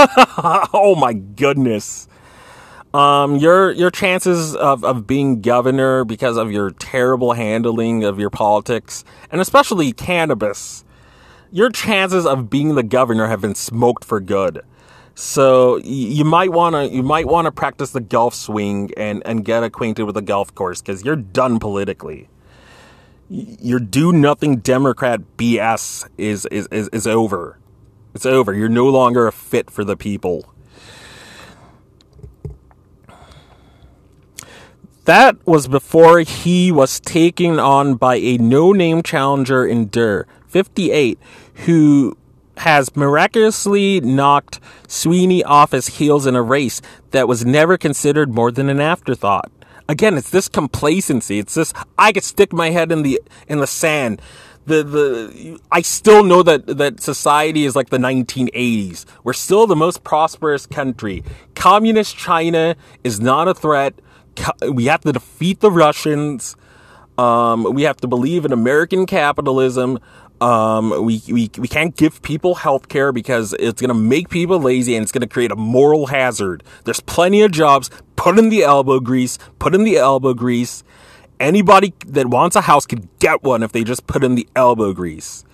oh 0.74 0.96
my 0.98 1.12
goodness. 1.12 2.08
Um, 2.94 3.36
your 3.36 3.72
your 3.72 3.92
chances 3.92 4.56
of, 4.56 4.86
of 4.86 5.06
being 5.06 5.42
governor 5.42 6.06
because 6.06 6.38
of 6.38 6.50
your 6.50 6.72
terrible 6.72 7.34
handling 7.34 8.06
of 8.06 8.22
your 8.22 8.30
politics, 8.30 9.04
and 9.30 9.42
especially 9.42 9.92
cannabis, 9.92 10.86
your 11.52 11.70
chances 11.70 12.26
of 12.26 12.50
being 12.50 12.76
the 12.76 12.84
governor 12.84 13.28
have 13.28 13.42
been 13.42 13.56
smoked 13.56 14.06
for 14.06 14.22
good. 14.22 14.62
So 15.14 15.76
you 15.84 16.24
might 16.24 16.54
want 16.54 16.76
to 16.76 16.88
you 16.88 17.04
might 17.04 17.28
want 17.28 17.48
to 17.48 17.52
practice 17.52 17.92
the 17.92 18.00
golf 18.00 18.34
swing 18.34 18.92
and 18.96 19.22
and 19.26 19.44
get 19.44 19.62
acquainted 19.62 20.04
with 20.04 20.16
the 20.16 20.22
golf 20.22 20.56
course 20.56 20.82
because 20.82 21.04
you're 21.04 21.18
done 21.18 21.60
politically. 21.60 22.30
Your 23.28 23.80
do 23.80 24.12
nothing 24.12 24.58
Democrat 24.58 25.22
BS 25.38 26.08
is, 26.18 26.46
is 26.48 26.68
is 26.68 26.90
is 26.90 27.08
over. 27.08 27.58
It's 28.14 28.26
over. 28.26 28.54
You're 28.54 28.70
no 28.70 28.88
longer 28.88 29.28
a 29.28 29.32
fit 29.32 29.72
for 29.72 29.84
the 29.84 29.98
people. 29.98 30.54
That 35.06 35.38
was 35.46 35.68
before 35.68 36.20
he 36.20 36.72
was 36.72 37.00
taken 37.00 37.60
on 37.60 37.96
by 37.96 38.16
a 38.16 38.38
no 38.38 38.72
name 38.72 39.04
challenger 39.04 39.66
in 39.66 39.88
Durr, 39.88 40.26
58, 40.48 41.20
who 41.66 42.18
has 42.58 42.96
miraculously 42.96 44.02
knocked 44.02 44.60
Sweeney 44.88 45.44
off 45.44 45.72
his 45.72 45.88
heels 45.88 46.26
in 46.26 46.36
a 46.36 46.42
race 46.42 46.82
that 47.12 47.28
was 47.28 47.46
never 47.46 47.78
considered 47.78 48.34
more 48.34 48.52
than 48.52 48.70
an 48.70 48.80
afterthought. 48.80 49.52
Again, 49.88 50.18
it's 50.18 50.30
this 50.30 50.48
complacency. 50.48 51.40
It's 51.40 51.54
this 51.54 51.74
I 51.98 52.12
could 52.12 52.24
stick 52.24 52.52
my 52.54 52.72
head 52.72 52.92
in 52.92 53.04
the 53.04 53.22
in 53.48 53.60
the 53.60 53.68
sand. 53.68 54.22
The 54.66 54.84
the 54.84 55.60
I 55.72 55.82
still 55.82 56.24
know 56.24 56.42
that 56.42 56.66
that 56.66 57.02
society 57.02 57.66
is 57.66 57.76
like 57.76 57.90
the 57.90 57.98
1980s. 57.98 59.06
We're 59.24 59.34
still 59.34 59.68
the 59.68 59.76
most 59.76 60.04
prosperous 60.04 60.66
country. 60.66 61.24
Communist 61.54 62.18
China 62.18 62.76
is 63.04 63.20
not 63.20 63.48
a 63.48 63.54
threat. 63.54 63.94
We 64.68 64.86
have 64.86 65.02
to 65.02 65.14
defeat 65.14 65.60
the 65.60 65.72
Russians. 65.72 66.56
Um, 67.18 67.64
we 67.74 67.84
have 67.84 67.98
to 67.98 68.08
believe 68.08 68.44
in 68.44 68.52
American 68.52 69.06
capitalism. 69.06 70.00
Um, 70.42 71.06
we, 71.06 71.22
we, 71.28 71.50
we 71.58 71.68
can't 71.68 71.96
give 71.96 72.22
people 72.22 72.56
health 72.56 72.90
care 72.90 73.12
because 73.12 73.54
it's 73.54 73.80
going 73.80 73.90
to 73.90 73.94
make 73.94 74.30
people 74.30 74.60
lazy 74.60 74.96
and 74.96 75.04
it's 75.04 75.12
going 75.12 75.22
to 75.22 75.28
create 75.28 75.52
a 75.52 75.56
moral 75.56 76.08
hazard. 76.08 76.64
There's 76.84 77.00
plenty 77.00 77.42
of 77.42 77.52
jobs. 77.52 77.90
Put 78.16 78.38
in 78.38 78.50
the 78.50 78.64
elbow 78.64 79.00
grease. 79.00 79.38
Put 79.60 79.74
in 79.74 79.84
the 79.84 79.98
elbow 79.98 80.34
grease. 80.34 80.84
Anybody 81.40 81.94
that 82.08 82.28
wants 82.28 82.56
a 82.56 82.62
house 82.62 82.86
could 82.86 83.08
get 83.20 83.44
one 83.44 83.64
if 83.64 83.72
they 83.72 83.84
just 83.84 84.08
put 84.08 84.24
in 84.24 84.36
the 84.36 84.48
elbow 84.56 84.94
grease. 84.94 85.46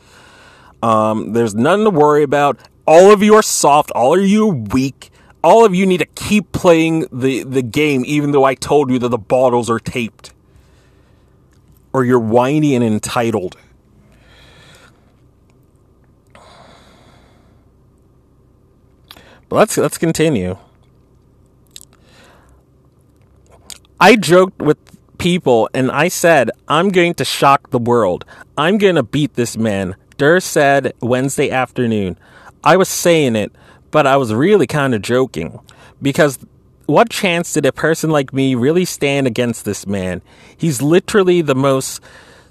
Um, 0.81 1.33
there's 1.33 1.53
nothing 1.53 1.85
to 1.85 1.91
worry 1.91 2.23
about. 2.23 2.57
All 2.87 3.11
of 3.11 3.21
you 3.21 3.35
are 3.35 3.43
soft. 3.43 3.91
All 3.91 4.17
of 4.17 4.25
you 4.25 4.49
are 4.49 4.53
weak. 4.53 5.11
All 5.43 5.65
of 5.65 5.73
you 5.73 5.85
need 5.85 5.99
to 5.99 6.05
keep 6.05 6.51
playing 6.51 7.07
the, 7.11 7.43
the 7.43 7.61
game, 7.61 8.03
even 8.05 8.31
though 8.31 8.43
I 8.43 8.55
told 8.55 8.91
you 8.91 8.99
that 8.99 9.09
the 9.09 9.17
bottles 9.17 9.69
are 9.69 9.79
taped. 9.79 10.33
Or 11.93 12.03
you're 12.03 12.19
whiny 12.19 12.75
and 12.75 12.83
entitled. 12.83 13.57
Let's 19.51 19.77
let's 19.77 19.97
continue. 19.97 20.57
I 23.99 24.15
joked 24.15 24.61
with 24.61 24.77
people 25.17 25.69
and 25.73 25.91
I 25.91 26.07
said, 26.07 26.49
I'm 26.69 26.89
going 26.89 27.13
to 27.15 27.25
shock 27.25 27.69
the 27.69 27.77
world. 27.77 28.25
I'm 28.57 28.77
going 28.77 28.95
to 28.95 29.03
beat 29.03 29.35
this 29.35 29.57
man. 29.57 29.95
Durr 30.17 30.39
said 30.39 30.93
Wednesday 31.01 31.51
afternoon. 31.51 32.17
I 32.63 32.77
was 32.77 32.87
saying 32.87 33.35
it, 33.35 33.51
but 33.91 34.07
I 34.07 34.15
was 34.15 34.33
really 34.33 34.67
kind 34.67 34.95
of 34.95 35.01
joking. 35.01 35.59
Because 36.01 36.39
what 36.85 37.09
chance 37.09 37.53
did 37.53 37.65
a 37.65 37.73
person 37.73 38.09
like 38.09 38.33
me 38.33 38.55
really 38.55 38.85
stand 38.85 39.27
against 39.27 39.65
this 39.65 39.85
man? 39.85 40.21
He's 40.57 40.81
literally 40.81 41.41
the 41.41 41.55
most, 41.55 42.01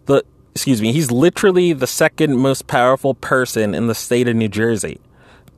the, 0.04 0.22
excuse 0.54 0.82
me, 0.82 0.92
he's 0.92 1.10
literally 1.10 1.72
the 1.72 1.86
second 1.86 2.36
most 2.36 2.66
powerful 2.66 3.14
person 3.14 3.74
in 3.74 3.86
the 3.86 3.94
state 3.94 4.28
of 4.28 4.36
New 4.36 4.48
Jersey. 4.48 5.00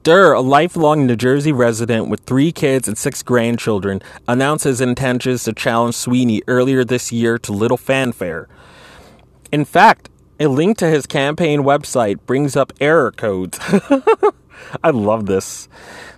Durr, 0.03 0.33
a 0.33 0.41
lifelong 0.41 1.07
New 1.07 1.15
Jersey 1.15 1.53
resident 1.53 2.09
with 2.09 2.21
three 2.21 2.51
kids 2.51 2.89
and 2.89 2.99
six 2.99 3.23
grandchildren, 3.23 4.03
announced 4.27 4.65
his 4.65 4.81
intentions 4.81 5.45
to 5.45 5.53
challenge 5.53 5.95
Sweeney 5.95 6.43
earlier 6.49 6.85
this 6.85 7.13
year 7.13 7.39
to 7.39 7.53
little 7.53 7.77
fanfare. 7.77 8.49
In 9.53 9.65
fact, 9.65 10.09
a 10.41 10.49
link 10.49 10.77
to 10.79 10.89
his 10.89 11.07
campaign 11.07 11.63
website 11.63 12.19
brings 12.27 12.57
up 12.57 12.73
error 12.81 13.13
codes. 13.13 13.61
I 14.83 14.91
love 14.91 15.27
this. 15.27 15.69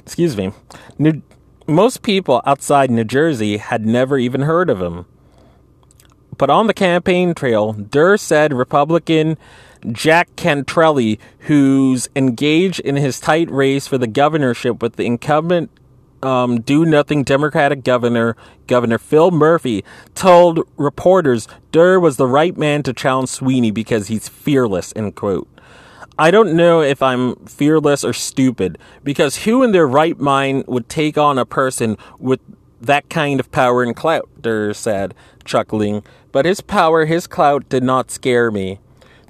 Excuse 0.00 0.34
me. 0.34 0.52
New- 0.98 1.22
most 1.66 2.00
people 2.00 2.40
outside 2.46 2.90
New 2.90 3.04
Jersey 3.04 3.58
had 3.58 3.84
never 3.84 4.16
even 4.16 4.42
heard 4.42 4.70
of 4.70 4.80
him. 4.80 5.04
But 6.38 6.48
on 6.48 6.68
the 6.68 6.74
campaign 6.74 7.34
trail, 7.34 7.74
Durr 7.74 8.16
said 8.16 8.54
Republican 8.54 9.36
Jack 9.92 10.34
Ciattarelli, 10.36 11.18
who's 11.40 12.08
engaged 12.16 12.80
in 12.80 12.96
his 12.96 13.20
tight 13.20 13.50
race 13.50 13.86
for 13.86 13.98
the 13.98 14.06
governorship 14.06 14.82
with 14.82 14.96
the 14.96 15.04
incumbent 15.04 15.70
um, 16.24 16.62
do 16.62 16.86
nothing 16.86 17.22
Democratic 17.22 17.84
governor, 17.84 18.36
Governor 18.66 18.98
Phil 18.98 19.30
Murphy, 19.30 19.84
told 20.14 20.60
reporters 20.76 21.46
Durr 21.70 22.00
was 22.00 22.16
the 22.16 22.26
right 22.26 22.56
man 22.56 22.82
to 22.84 22.92
challenge 22.92 23.28
Sweeney 23.28 23.70
because 23.70 24.08
he's 24.08 24.28
fearless, 24.28 24.92
end 24.96 25.14
quote. 25.14 25.48
I 26.18 26.30
don't 26.30 26.54
know 26.54 26.80
if 26.80 27.02
I'm 27.02 27.34
fearless 27.44 28.04
or 28.04 28.12
stupid, 28.12 28.78
because 29.02 29.44
who 29.44 29.62
in 29.62 29.72
their 29.72 29.86
right 29.86 30.18
mind 30.18 30.64
would 30.66 30.88
take 30.88 31.18
on 31.18 31.38
a 31.38 31.44
person 31.44 31.98
with 32.18 32.40
that 32.80 33.08
kind 33.10 33.40
of 33.40 33.50
power 33.50 33.82
and 33.82 33.94
clout, 33.94 34.28
Durr 34.40 34.72
said, 34.72 35.14
chuckling. 35.44 36.02
But 36.32 36.46
his 36.46 36.60
power, 36.60 37.04
his 37.04 37.26
clout 37.26 37.68
did 37.68 37.82
not 37.82 38.10
scare 38.10 38.50
me. 38.50 38.78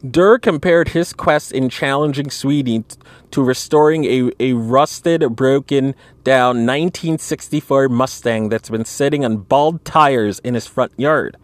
Durr 0.08 0.38
compared 0.38 0.88
his 0.88 1.14
quest 1.14 1.50
in 1.52 1.70
challenging 1.70 2.30
Sweeney 2.30 2.84
to 3.30 3.42
restoring 3.42 4.04
a, 4.04 4.30
a 4.38 4.52
rusted, 4.52 5.34
broken 5.34 5.94
down 6.22 6.66
1964 6.66 7.88
Mustang 7.88 8.50
that's 8.50 8.68
been 8.68 8.84
sitting 8.84 9.24
on 9.24 9.38
bald 9.38 9.84
tires 9.84 10.40
in 10.40 10.54
his 10.54 10.66
front 10.66 10.92
yard. 10.98 11.36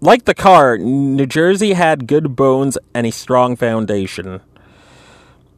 Like 0.00 0.26
the 0.26 0.34
car, 0.34 0.76
New 0.76 1.26
Jersey 1.26 1.72
had 1.72 2.06
good 2.06 2.36
bones 2.36 2.76
and 2.92 3.06
a 3.06 3.12
strong 3.12 3.56
foundation. 3.56 4.40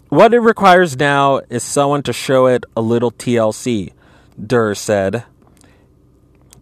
What 0.08 0.34
it 0.34 0.40
requires 0.40 0.96
now 0.96 1.38
is 1.50 1.64
someone 1.64 2.04
to 2.04 2.12
show 2.12 2.46
it 2.46 2.64
a 2.76 2.80
little 2.80 3.10
TLC, 3.10 3.92
Durr 4.40 4.74
said. 4.76 5.24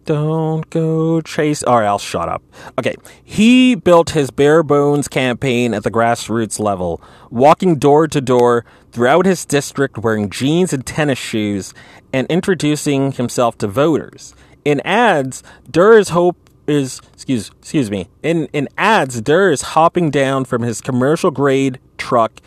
Don't 0.05 0.69
go 0.69 1.21
chase. 1.21 1.63
All 1.63 1.79
right, 1.79 1.85
I'll 1.85 1.97
shut 1.97 2.27
up. 2.27 2.43
Okay. 2.77 2.95
He 3.23 3.75
built 3.75 4.11
his 4.11 4.31
bare 4.31 4.63
bones 4.63 5.07
campaign 5.07 5.73
at 5.73 5.83
the 5.83 5.91
grassroots 5.91 6.59
level, 6.59 7.01
walking 7.29 7.77
door 7.77 8.07
to 8.07 8.19
door 8.19 8.65
throughout 8.91 9.25
his 9.25 9.45
district 9.45 9.97
wearing 9.97 10.29
jeans 10.29 10.73
and 10.73 10.85
tennis 10.85 11.19
shoes 11.19 11.73
and 12.11 12.27
introducing 12.27 13.13
himself 13.13 13.57
to 13.59 13.67
voters. 13.67 14.35
In 14.65 14.81
ads, 14.81 15.41
Durr's 15.69 16.09
hope 16.09 16.37
is 16.67 17.01
excuse 17.13 17.51
excuse 17.59 17.91
me. 17.91 18.09
In 18.21 18.47
in 18.53 18.69
ads, 18.77 19.21
Durr 19.21 19.51
is 19.51 19.61
hopping 19.61 20.11
down 20.11 20.45
from 20.45 20.61
his 20.61 20.81
commercial 20.81 21.31
grade 21.31 21.79
truck. 21.97 22.39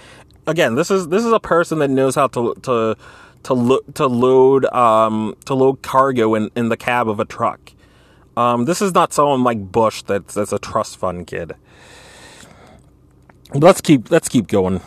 Again, 0.47 0.75
this 0.75 0.91
is 0.91 1.09
this 1.09 1.25
is 1.25 1.33
a 1.33 1.41
person 1.41 1.79
that 1.81 1.91
knows 1.91 2.15
how 2.15 2.29
to 2.29 2.55
to 2.63 2.97
to 3.47 3.55
lo- 3.55 3.81
to 3.95 4.09
load 4.09 4.65
um, 4.67 5.37
to 5.45 5.55
load 5.55 5.81
cargo 5.81 6.35
in, 6.35 6.51
in 6.57 6.69
the 6.69 6.77
cab 6.77 7.09
of 7.09 7.21
a 7.21 7.25
truck. 7.25 7.73
Um, 8.37 8.65
this 8.65 8.83
is 8.83 8.93
not 8.93 9.13
someone 9.13 9.45
like 9.45 9.71
Bush 9.71 10.03
that's 10.03 10.35
that's 10.35 10.53
a 10.53 10.59
trust 10.59 10.97
fund 10.97 11.29
kid. 11.29 11.55
Let's 13.55 13.81
keep 13.81 14.11
let's 14.11 14.29
keep 14.29 14.49
going. 14.49 14.81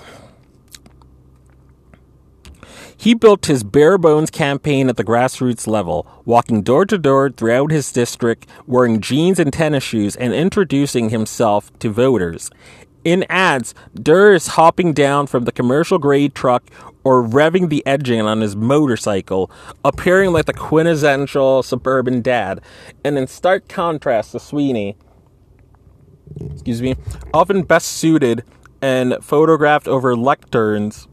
He 2.97 3.13
built 3.13 3.45
his 3.45 3.63
bare 3.63 3.97
bones 3.97 4.29
campaign 4.29 4.89
at 4.89 4.97
the 4.97 5.05
grassroots 5.05 5.65
level, 5.65 6.05
walking 6.25 6.61
door 6.61 6.85
to 6.85 6.97
door 6.97 7.29
throughout 7.29 7.71
his 7.71 7.93
district, 7.93 8.45
wearing 8.67 8.99
jeans 8.99 9.39
and 9.39 9.53
tennis 9.53 9.85
shoes, 9.85 10.17
and 10.17 10.33
introducing 10.33 11.09
himself 11.09 11.71
to 11.79 11.89
voters. 11.91 12.51
In 13.03 13.25
ads, 13.29 13.74
Durr 13.96 14.34
is 14.34 14.48
hopping 14.48 14.94
down 14.94 15.27
from 15.27 15.46
the 15.46 15.51
commercial 15.51 15.98
grade 15.98 16.36
truck 16.36 16.70
or 17.03 17.24
revving 17.24 17.70
the 17.70 17.86
engine 17.86 18.25
on 18.25 18.41
his 18.41 18.56
motorcycle, 18.56 19.50
appearing 19.86 20.34
like 20.34 20.46
the 20.46 20.53
quintessential 20.53 21.63
suburban 21.63 22.22
dad. 22.22 22.62
And 23.03 23.18
in 23.18 23.27
stark 23.27 23.70
contrast 23.70 24.34
to 24.34 24.39
Sweeney, 24.39 24.98
excuse 26.51 26.82
me, 26.82 26.96
often 27.34 27.63
best 27.63 27.88
suited 27.88 28.44
and 28.82 29.15
photographed 29.22 29.88
over 29.88 30.15
lecterns 30.15 31.08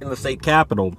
in 0.00 0.08
the 0.08 0.16
state 0.16 0.42
capitol. 0.42 0.96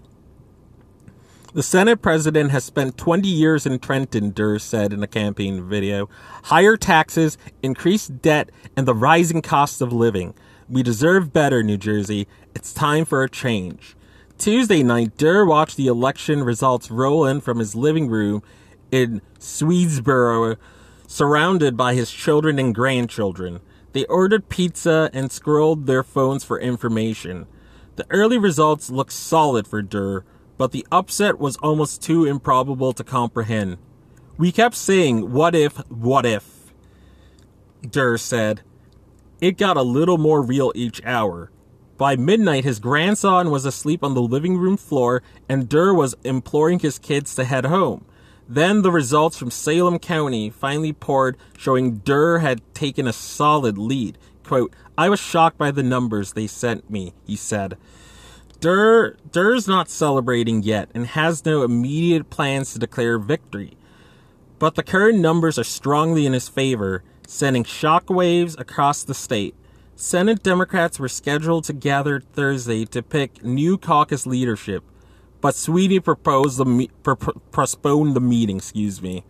The 1.57 1.63
Senate 1.63 2.03
president 2.03 2.51
has 2.51 2.63
spent 2.63 2.99
20 2.99 3.27
years 3.27 3.65
in 3.65 3.79
Trenton, 3.79 4.29
Durr 4.29 4.59
said 4.59 4.93
in 4.93 5.01
a 5.01 5.07
campaign 5.07 5.67
video. 5.67 6.07
Higher 6.43 6.77
taxes, 6.77 7.35
increased 7.63 8.21
debt, 8.21 8.51
and 8.75 8.87
the 8.87 8.93
rising 8.93 9.41
cost 9.41 9.81
of 9.81 9.91
living. 9.91 10.35
We 10.69 10.83
deserve 10.83 11.33
better, 11.33 11.63
New 11.63 11.77
Jersey. 11.77 12.27
It's 12.53 12.75
time 12.75 13.05
for 13.05 13.23
a 13.23 13.29
change. 13.29 13.95
Tuesday 14.37 14.83
night, 14.83 15.17
Durr 15.17 15.45
watched 15.45 15.77
the 15.77 15.87
election 15.87 16.43
results 16.43 16.91
roll 16.91 17.25
in 17.25 17.41
from 17.41 17.57
his 17.57 17.73
living 17.73 18.07
room 18.07 18.43
in 18.91 19.23
Swedesboro, 19.39 20.57
surrounded 21.07 21.75
by 21.75 21.95
his 21.95 22.11
children 22.11 22.59
and 22.59 22.75
grandchildren. 22.75 23.61
They 23.93 24.05
ordered 24.05 24.49
pizza 24.49 25.09
and 25.11 25.31
scrolled 25.31 25.87
their 25.87 26.03
phones 26.03 26.43
for 26.43 26.59
information. 26.59 27.47
The 27.95 28.05
early 28.11 28.37
results 28.37 28.91
looked 28.91 29.13
solid 29.13 29.67
for 29.67 29.81
Durr, 29.81 30.23
but 30.57 30.71
the 30.71 30.85
upset 30.91 31.39
was 31.39 31.57
almost 31.57 32.01
too 32.01 32.25
improbable 32.25 32.93
to 32.93 33.03
comprehend. 33.03 33.77
We 34.37 34.51
kept 34.51 34.75
saying, 34.75 35.31
what 35.31 35.55
if, 35.55 35.77
what 35.89 36.25
if? 36.25 36.73
Durr 37.87 38.17
said. 38.17 38.61
It 39.39 39.57
got 39.57 39.77
a 39.77 39.83
little 39.83 40.17
more 40.17 40.41
real 40.41 40.71
each 40.75 41.03
hour. 41.05 41.51
By 41.97 42.15
midnight, 42.15 42.63
his 42.63 42.79
grandson 42.79 43.49
was 43.49 43.65
asleep 43.65 44.03
on 44.03 44.13
the 44.13 44.21
living 44.21 44.57
room 44.57 44.77
floor, 44.77 45.23
and 45.49 45.67
Durr 45.67 45.93
was 45.93 46.15
imploring 46.23 46.79
his 46.79 46.99
kids 46.99 47.33
to 47.35 47.43
head 47.43 47.65
home. 47.65 48.05
Then 48.47 48.81
the 48.81 48.91
results 48.91 49.37
from 49.37 49.51
Salem 49.51 49.99
County 49.99 50.49
finally 50.49 50.93
poured, 50.93 51.37
showing 51.57 51.97
Durr 51.97 52.39
had 52.39 52.61
taken 52.73 53.07
a 53.07 53.13
solid 53.13 53.77
lead. 53.77 54.17
Quote, 54.43 54.73
I 54.97 55.09
was 55.09 55.19
shocked 55.19 55.57
by 55.57 55.71
the 55.71 55.83
numbers 55.83 56.33
they 56.33 56.47
sent 56.47 56.89
me, 56.89 57.13
he 57.25 57.35
said. 57.35 57.77
Durr, 58.59 59.17
Durr's 59.31 59.67
not 59.67 59.89
celebrating 59.89 60.63
yet 60.63 60.89
and 60.93 61.07
has 61.07 61.45
no 61.45 61.63
immediate 61.63 62.29
plans 62.29 62.73
to 62.73 62.79
declare 62.79 63.19
victory. 63.19 63.77
But 64.59 64.75
the 64.75 64.83
current 64.83 65.19
numbers 65.19 65.59
are 65.59 65.63
strongly 65.63 66.25
in 66.25 66.33
his 66.33 66.49
favor, 66.49 67.03
sending 67.27 67.63
shockwaves 67.63 68.59
across 68.59 69.03
the 69.03 69.13
state. 69.13 69.53
Senate 69.95 70.41
Democrats 70.41 70.99
were 70.99 71.07
scheduled 71.07 71.65
to 71.65 71.73
gather 71.73 72.19
Thursday 72.19 72.85
to 72.85 73.03
pick 73.03 73.43
new 73.43 73.77
caucus 73.77 74.25
leadership, 74.25 74.83
but 75.41 75.55
Sweeney 75.55 75.99
proposed 75.99 76.57
the 76.57 76.65
me- 76.65 76.89
postponed 77.51 78.15
the 78.15 78.21
meeting. 78.21 78.57
Excuse 78.57 79.01
me. 79.01 79.23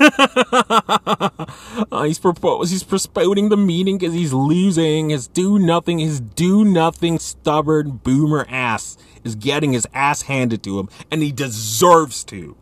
Uh, 0.00 2.02
he's 2.04 2.18
proposed. 2.18 2.72
He's 2.72 2.82
postponing 2.82 3.48
the 3.48 3.56
meeting 3.56 3.98
because 3.98 4.14
he's 4.14 4.32
losing. 4.32 5.10
His 5.10 5.28
do 5.28 5.58
nothing. 5.58 5.98
His 5.98 6.20
do 6.20 6.64
nothing 6.64 7.18
stubborn 7.18 8.00
boomer 8.02 8.46
ass 8.48 8.96
is 9.24 9.34
getting 9.34 9.72
his 9.72 9.86
ass 9.92 10.22
handed 10.22 10.62
to 10.64 10.78
him, 10.78 10.88
and 11.10 11.22
he 11.22 11.32
deserves 11.32 12.24
to. 12.24 12.56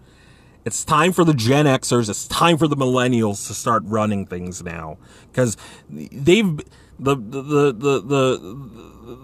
It's 0.64 0.84
time 0.84 1.12
for 1.12 1.24
the 1.24 1.34
Gen 1.34 1.66
Xers. 1.66 2.10
It's 2.10 2.26
time 2.26 2.58
for 2.58 2.66
the 2.66 2.76
millennials 2.76 3.46
to 3.46 3.54
start 3.54 3.84
running 3.86 4.26
things 4.26 4.64
now 4.64 4.98
because 5.30 5.56
they've 5.88 6.56
the 6.98 7.14
the 7.14 7.42
the 7.42 7.72
the 7.72 8.60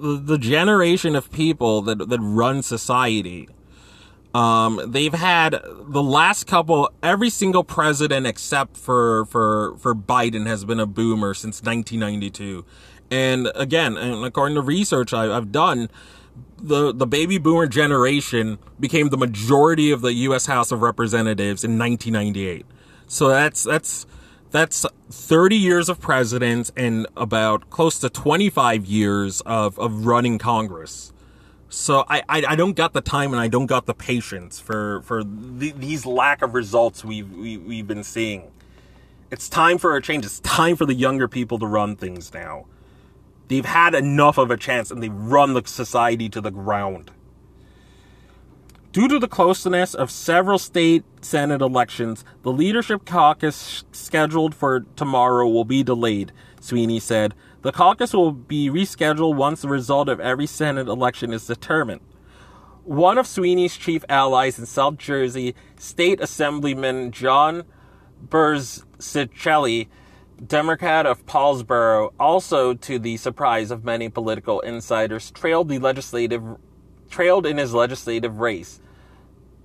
the, 0.01 0.23
the 0.25 0.39
generation 0.39 1.17
of 1.17 1.33
people 1.33 1.83
that 1.83 2.09
that 2.09 2.21
run 2.21 2.63
society 2.63 3.49
um, 4.35 4.81
they've 4.87 5.13
had 5.13 5.61
the 5.63 6.03
last 6.03 6.47
couple, 6.47 6.91
every 7.03 7.29
single 7.29 7.65
president 7.65 8.27
except 8.27 8.77
for, 8.77 9.27
for, 9.27 9.77
for 9.79 9.95
Biden 9.95 10.47
has 10.47 10.65
been 10.65 10.81
a 10.81 10.87
boomer 10.87 11.35
since 11.35 11.63
1992. 11.63 12.65
And 13.11 13.51
again, 13.55 13.99
and 13.99 14.25
according 14.25 14.55
to 14.55 14.63
research 14.63 15.13
I, 15.13 15.37
I've 15.37 15.53
done, 15.53 15.91
the, 16.57 16.95
the 16.95 17.07
baby 17.07 17.37
boomer 17.37 17.67
generation 17.67 18.59
became 18.81 19.11
the 19.11 19.19
majority 19.19 19.91
of 19.91 20.01
the 20.01 20.15
U.S. 20.15 20.47
House 20.47 20.73
of 20.73 20.81
Representatives 20.81 21.63
in 21.63 21.79
1998. 21.79 22.65
So 23.07 23.29
that's, 23.29 23.65
that's, 23.65 24.07
that's 24.51 24.87
30 25.11 25.57
years 25.57 25.91
of 25.91 26.01
presidents 26.01 26.73
and 26.75 27.07
about 27.17 27.69
close 27.69 27.99
to 27.99 28.09
25 28.09 28.87
years 28.87 29.43
of, 29.43 29.79
of 29.79 30.07
running 30.07 30.39
Congress. 30.39 31.13
So 31.73 32.05
I, 32.07 32.23
I, 32.29 32.45
I, 32.49 32.55
don't 32.55 32.77
got 32.77 32.93
the 32.93 33.01
time 33.01 33.33
and 33.33 33.41
I 33.41 33.49
don't 33.49 33.65
got 33.65 33.87
the 33.87 33.95
patience 33.95 34.61
for 34.61 35.01
for 35.03 35.25
the, 35.25 35.73
these 35.73 36.05
lack 36.05 36.43
of 36.43 36.53
results 36.53 37.03
we've 37.03 37.33
we, 37.33 37.55
have 37.55 37.63
we 37.63 37.79
have 37.79 37.87
been 37.87 38.05
seeing. 38.05 38.51
It's 39.31 39.49
time 39.49 39.79
for 39.79 39.97
a 39.97 40.03
change. 40.03 40.27
It's 40.27 40.41
time 40.41 40.77
for 40.77 40.85
the 40.85 40.93
younger 40.93 41.29
people 41.29 41.59
to 41.61 41.67
run 41.67 41.97
things 41.97 42.35
now. 42.35 42.67
They've 43.49 43.65
had 43.65 43.95
enough 43.95 44.37
of 44.37 44.51
a 44.51 44.57
chance 44.59 44.91
and 44.91 45.03
they've 45.03 45.15
run 45.15 45.55
the 45.55 45.63
society 45.65 46.29
to 46.29 46.43
the 46.43 46.51
ground. 46.51 47.11
Due 48.93 49.09
to 49.09 49.19
the 49.19 49.27
closeness 49.27 49.95
of 49.95 50.11
several 50.11 50.59
state 50.59 51.05
senate 51.23 51.63
elections, 51.63 52.23
the 52.43 52.53
leadership 52.53 53.07
caucus 53.07 53.85
scheduled 53.93 54.55
for 54.55 54.81
tomorrow 54.95 55.49
will 55.49 55.65
be 55.65 55.83
delayed, 55.83 56.33
Sweeney 56.61 57.01
said. 57.01 57.33
The 57.63 57.73
caucus 57.73 58.13
will 58.13 58.33
be 58.33 58.69
rescheduled 58.69 59.37
once 59.37 59.63
the 59.63 59.69
result 59.69 60.09
of 60.09 60.19
every 60.19 60.47
Senate 60.47 60.89
election 60.89 61.33
is 61.33 61.47
determined. 61.47 62.01
One 62.85 63.19
of 63.19 63.29
Sweeney's 63.29 63.77
chief 63.77 64.05
allies 64.09 64.59
in 64.59 64.67
South 64.67 64.99
Jersey, 64.99 65.55
State 65.79 66.21
Assemblyman 66.21 67.13
John 67.13 67.63
Burzichelli, 68.27 69.87
Democrat 70.45 71.07
of 71.07 71.25
Paulsboro, 71.25 72.13
also 72.19 72.75
to 72.75 72.99
the 72.99 73.17
surprise 73.17 73.71
of 73.71 73.85
many 73.85 74.09
political 74.09 74.59
insiders, 74.61 75.31
trailed 75.31 75.69
the 75.69 75.79
legislative 75.79 76.43
trailed 77.11 77.47
in 77.47 77.59
his 77.59 77.73
legislative 77.75 78.39
race. 78.39 78.81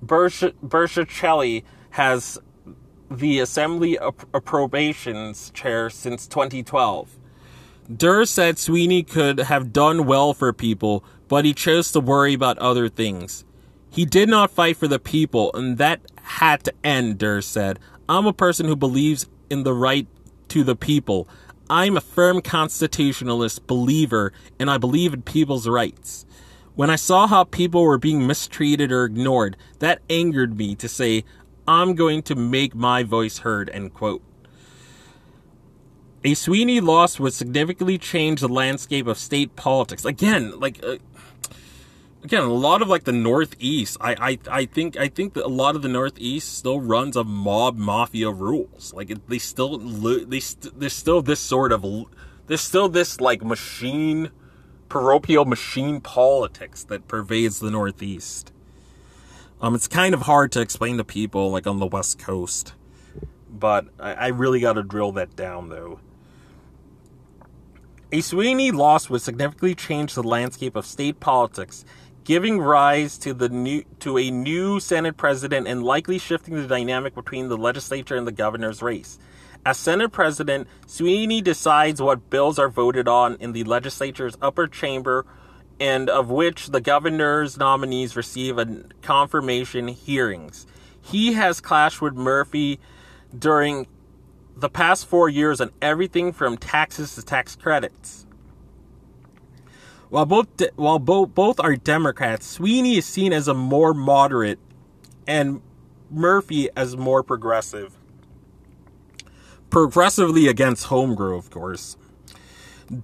Burzichelli 0.05 1.63
has 1.91 2.37
the 3.09 3.39
Assembly 3.39 3.97
Appropriations 3.97 5.49
Chair 5.51 5.89
since 5.89 6.27
2012. 6.27 7.16
Durr 7.95 8.25
said 8.25 8.57
Sweeney 8.57 9.01
could 9.01 9.39
have 9.39 9.71
done 9.71 10.05
well 10.05 10.33
for 10.33 10.51
people, 10.51 11.05
but 11.29 11.45
he 11.45 11.53
chose 11.53 11.91
to 11.91 12.01
worry 12.01 12.33
about 12.33 12.57
other 12.57 12.89
things. 12.89 13.45
He 13.89 14.03
did 14.03 14.27
not 14.27 14.51
fight 14.51 14.75
for 14.75 14.87
the 14.87 14.99
people, 14.99 15.51
and 15.53 15.77
that 15.77 16.01
had 16.21 16.63
to 16.65 16.73
end, 16.83 17.17
Durr 17.17 17.41
said. 17.41 17.79
I'm 18.09 18.25
a 18.25 18.33
person 18.33 18.65
who 18.67 18.75
believes 18.75 19.27
in 19.49 19.63
the 19.63 19.73
right 19.73 20.07
to 20.49 20.63
the 20.63 20.75
people. 20.75 21.29
I'm 21.69 21.97
a 21.97 22.01
firm 22.01 22.41
constitutionalist 22.41 23.67
believer, 23.67 24.33
and 24.59 24.69
I 24.69 24.77
believe 24.77 25.13
in 25.13 25.21
people's 25.21 25.67
rights. 25.67 26.25
When 26.75 26.89
I 26.89 26.95
saw 26.95 27.25
how 27.27 27.45
people 27.45 27.83
were 27.83 27.97
being 27.97 28.27
mistreated 28.27 28.91
or 28.91 29.05
ignored, 29.05 29.57
that 29.79 30.01
angered 30.09 30.57
me 30.57 30.75
to 30.75 30.87
say, 30.87 31.23
I'm 31.67 31.95
going 31.95 32.21
to 32.23 32.35
make 32.35 32.75
my 32.75 33.03
voice 33.03 33.39
heard, 33.39 33.69
end 33.71 33.93
quote. 33.93 34.21
A 36.27 36.33
Sweeney 36.33 36.81
loss 36.81 37.21
would 37.21 37.31
significantly 37.31 37.97
change 37.97 38.41
the 38.41 38.49
landscape 38.49 39.07
of 39.07 39.17
state 39.17 39.55
politics. 39.55 40.03
Again, 40.03 40.59
like 40.59 40.83
uh, 40.83 40.97
again, 42.21 42.43
a 42.43 42.51
lot 42.51 42.81
of 42.81 42.89
like 42.89 43.05
the 43.05 43.13
Northeast. 43.13 43.95
I 44.01 44.11
I, 44.19 44.39
I 44.51 44.65
think 44.65 44.97
I 44.97 45.07
think 45.07 45.35
that 45.35 45.45
a 45.45 45.47
lot 45.47 45.77
of 45.77 45.83
the 45.83 45.87
Northeast 45.87 46.57
still 46.57 46.81
runs 46.81 47.15
of 47.15 47.27
mob 47.27 47.77
mafia 47.77 48.29
rules. 48.29 48.93
Like 48.93 49.25
they 49.29 49.37
still 49.37 49.77
they 49.77 50.41
st- 50.41 50.77
there's 50.77 50.91
still 50.91 51.21
this 51.21 51.39
sort 51.39 51.71
of 51.71 51.85
there's 52.47 52.59
still 52.59 52.89
this 52.89 53.21
like 53.21 53.41
machine 53.41 54.31
parochial 54.89 55.45
machine 55.45 56.01
politics 56.01 56.83
that 56.83 57.07
pervades 57.07 57.61
the 57.61 57.71
Northeast. 57.71 58.51
Um, 59.61 59.75
it's 59.75 59.87
kind 59.87 60.13
of 60.13 60.23
hard 60.23 60.51
to 60.51 60.59
explain 60.59 60.97
to 60.97 61.05
people 61.05 61.51
like 61.51 61.65
on 61.65 61.79
the 61.79 61.87
West 61.87 62.19
Coast, 62.19 62.73
but 63.49 63.85
I, 63.97 64.13
I 64.13 64.27
really 64.27 64.59
got 64.59 64.73
to 64.73 64.83
drill 64.83 65.13
that 65.13 65.37
down 65.37 65.69
though. 65.69 66.01
A 68.09 68.21
Sweeney 68.21 68.71
loss 68.71 69.09
would 69.09 69.21
significantly 69.21 69.75
change 69.75 70.13
the 70.13 70.23
landscape 70.23 70.77
of 70.77 70.85
state 70.85 71.19
politics, 71.19 71.83
giving 72.23 72.61
rise 72.61 73.17
to 73.17 73.33
the 73.33 73.49
new 73.49 73.83
to 73.99 74.17
a 74.17 74.31
new 74.31 74.79
Senate 74.79 75.17
president 75.17 75.67
and 75.67 75.83
likely 75.83 76.17
shifting 76.17 76.55
the 76.55 76.67
dynamic 76.67 77.15
between 77.15 77.49
the 77.49 77.57
legislature 77.57 78.15
and 78.15 78.25
the 78.25 78.31
governor's 78.31 78.81
race. 78.81 79.19
As 79.65 79.77
Senate 79.77 80.13
president, 80.13 80.69
Sweeney 80.85 81.41
decides 81.41 82.01
what 82.01 82.29
bills 82.29 82.57
are 82.57 82.69
voted 82.69 83.09
on 83.09 83.35
in 83.41 83.51
the 83.51 83.65
legislature's 83.65 84.37
upper 84.41 84.67
chamber 84.67 85.25
and 85.77 86.09
of 86.09 86.29
which 86.29 86.67
the 86.67 86.79
governor's 86.79 87.57
nominees 87.57 88.15
receive 88.15 88.57
a 88.57 88.83
confirmation 89.01 89.89
hearings. 89.89 90.65
He 91.01 91.33
has 91.33 91.59
clashed 91.59 92.01
with 92.01 92.13
Murphy 92.13 92.79
during 93.37 93.85
the 94.59 94.69
past 94.69 95.05
four 95.05 95.29
years 95.29 95.61
on 95.61 95.71
everything 95.81 96.33
from 96.33 96.57
taxes 96.57 97.13
to 97.15 97.21
tax 97.23 97.55
credits. 97.55 98.25
While 100.09 100.25
both 100.25 100.57
de- 100.57 100.71
while 100.75 100.99
both 100.99 101.35
both 101.35 101.59
are 101.59 101.75
Democrats, 101.75 102.47
Sweeney 102.47 102.97
is 102.97 103.05
seen 103.05 103.33
as 103.33 103.47
a 103.47 103.53
more 103.53 103.93
moderate, 103.93 104.59
and 105.27 105.61
Murphy 106.09 106.69
as 106.75 106.95
more 106.95 107.21
progressive. 107.21 107.93
Progressively 109.69 110.47
against 110.47 110.85
home 110.85 111.13
grow, 111.13 111.37
of 111.37 111.49
course. 111.49 111.97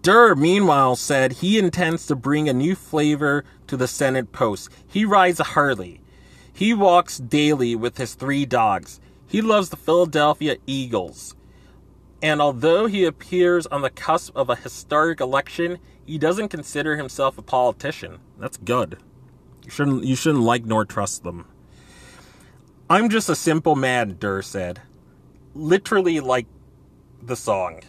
Durr, 0.02 0.34
meanwhile, 0.36 0.96
said 0.96 1.34
he 1.34 1.60
intends 1.60 2.08
to 2.08 2.16
bring 2.16 2.48
a 2.48 2.54
new 2.54 2.74
flavor 2.74 3.44
to 3.68 3.76
the 3.76 3.88
Senate 3.88 4.32
post. 4.32 4.70
He 4.88 5.04
rides 5.04 5.42
a 5.42 5.44
Harley. 5.44 6.00
He 6.54 6.74
walks 6.74 7.18
daily 7.18 7.76
with 7.76 7.98
his 7.98 8.14
three 8.14 8.46
dogs. 8.46 9.02
He 9.28 9.42
loves 9.42 9.70
the 9.70 9.76
Philadelphia 9.76 10.56
Eagles. 10.66 11.36
And 12.24 12.42
although 12.42 12.86
he 12.86 13.04
appears 13.04 13.68
on 13.68 13.82
the 13.82 13.90
cusp 13.90 14.34
of 14.36 14.50
a 14.50 14.56
historic 14.56 15.20
election, 15.20 15.78
he 16.06 16.18
doesn't 16.18 16.48
consider 16.48 16.96
himself 16.96 17.38
a 17.38 17.42
politician. 17.42 18.20
That's 18.40 18.56
good. 18.56 18.98
You 19.66 19.70
shouldn't 19.70 20.04
you 20.06 20.16
shouldn't 20.16 20.44
like 20.44 20.66
nor 20.66 20.86
trust 20.86 21.24
them. 21.24 21.46
I'm 22.90 23.10
just 23.10 23.30
a 23.30 23.36
simple 23.36 23.76
man, 23.76 24.16
Durr 24.20 24.42
said. 24.42 24.82
Literally 25.54 26.22
like 26.22 26.48
the 27.22 27.36
song. 27.36 27.82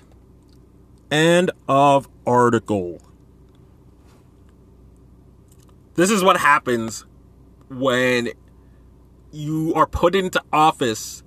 End 1.12 1.52
of 1.68 2.08
article. 2.26 3.00
This 5.94 6.10
is 6.10 6.24
what 6.24 6.38
happens 6.38 7.06
when 7.68 8.30
you 9.30 9.72
are 9.74 9.86
put 9.86 10.14
into 10.14 10.42
office 10.52 11.23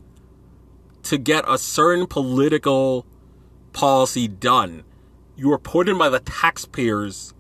to 1.07 1.17
get 1.17 1.45
a 1.47 1.57
certain 1.57 2.05
political 2.05 3.05
policy 3.71 4.27
done. 4.27 4.83
You 5.37 5.53
are 5.53 5.57
put 5.57 5.87
in 5.87 5.97
by 5.97 6.09
the 6.09 6.19
taxpayers 6.19 7.33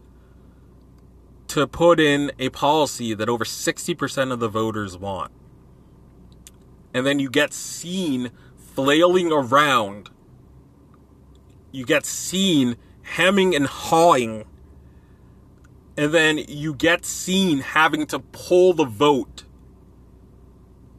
to 1.47 1.67
put 1.67 1.99
in 1.99 2.31
a 2.39 2.47
policy 2.47 3.13
that 3.13 3.27
over 3.27 3.43
60% 3.43 4.31
of 4.31 4.39
the 4.39 4.47
voters 4.47 4.97
want. 4.97 5.33
And 6.93 7.05
then 7.05 7.19
you 7.19 7.29
get 7.29 7.53
seen 7.53 8.31
flailing 8.57 9.33
around. 9.33 10.11
You 11.73 11.85
get 11.85 12.05
seen 12.05 12.77
hemming 13.01 13.53
and 13.53 13.65
hawing. 13.65 14.45
And 15.97 16.13
then 16.13 16.37
you 16.37 16.73
get 16.73 17.05
seen 17.05 17.59
having 17.59 18.05
to 18.07 18.19
pull 18.19 18.73
the 18.73 18.85
vote 18.85 19.43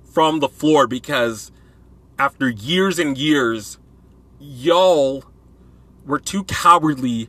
from 0.05 0.41
the 0.41 0.49
floor 0.51 0.87
because 0.87 1.51
after 2.19 2.49
years 2.49 2.99
and 2.99 3.17
years, 3.17 3.79
y'all 4.41 5.25
were 6.05 6.19
too 6.19 6.45
cowardly 6.45 7.29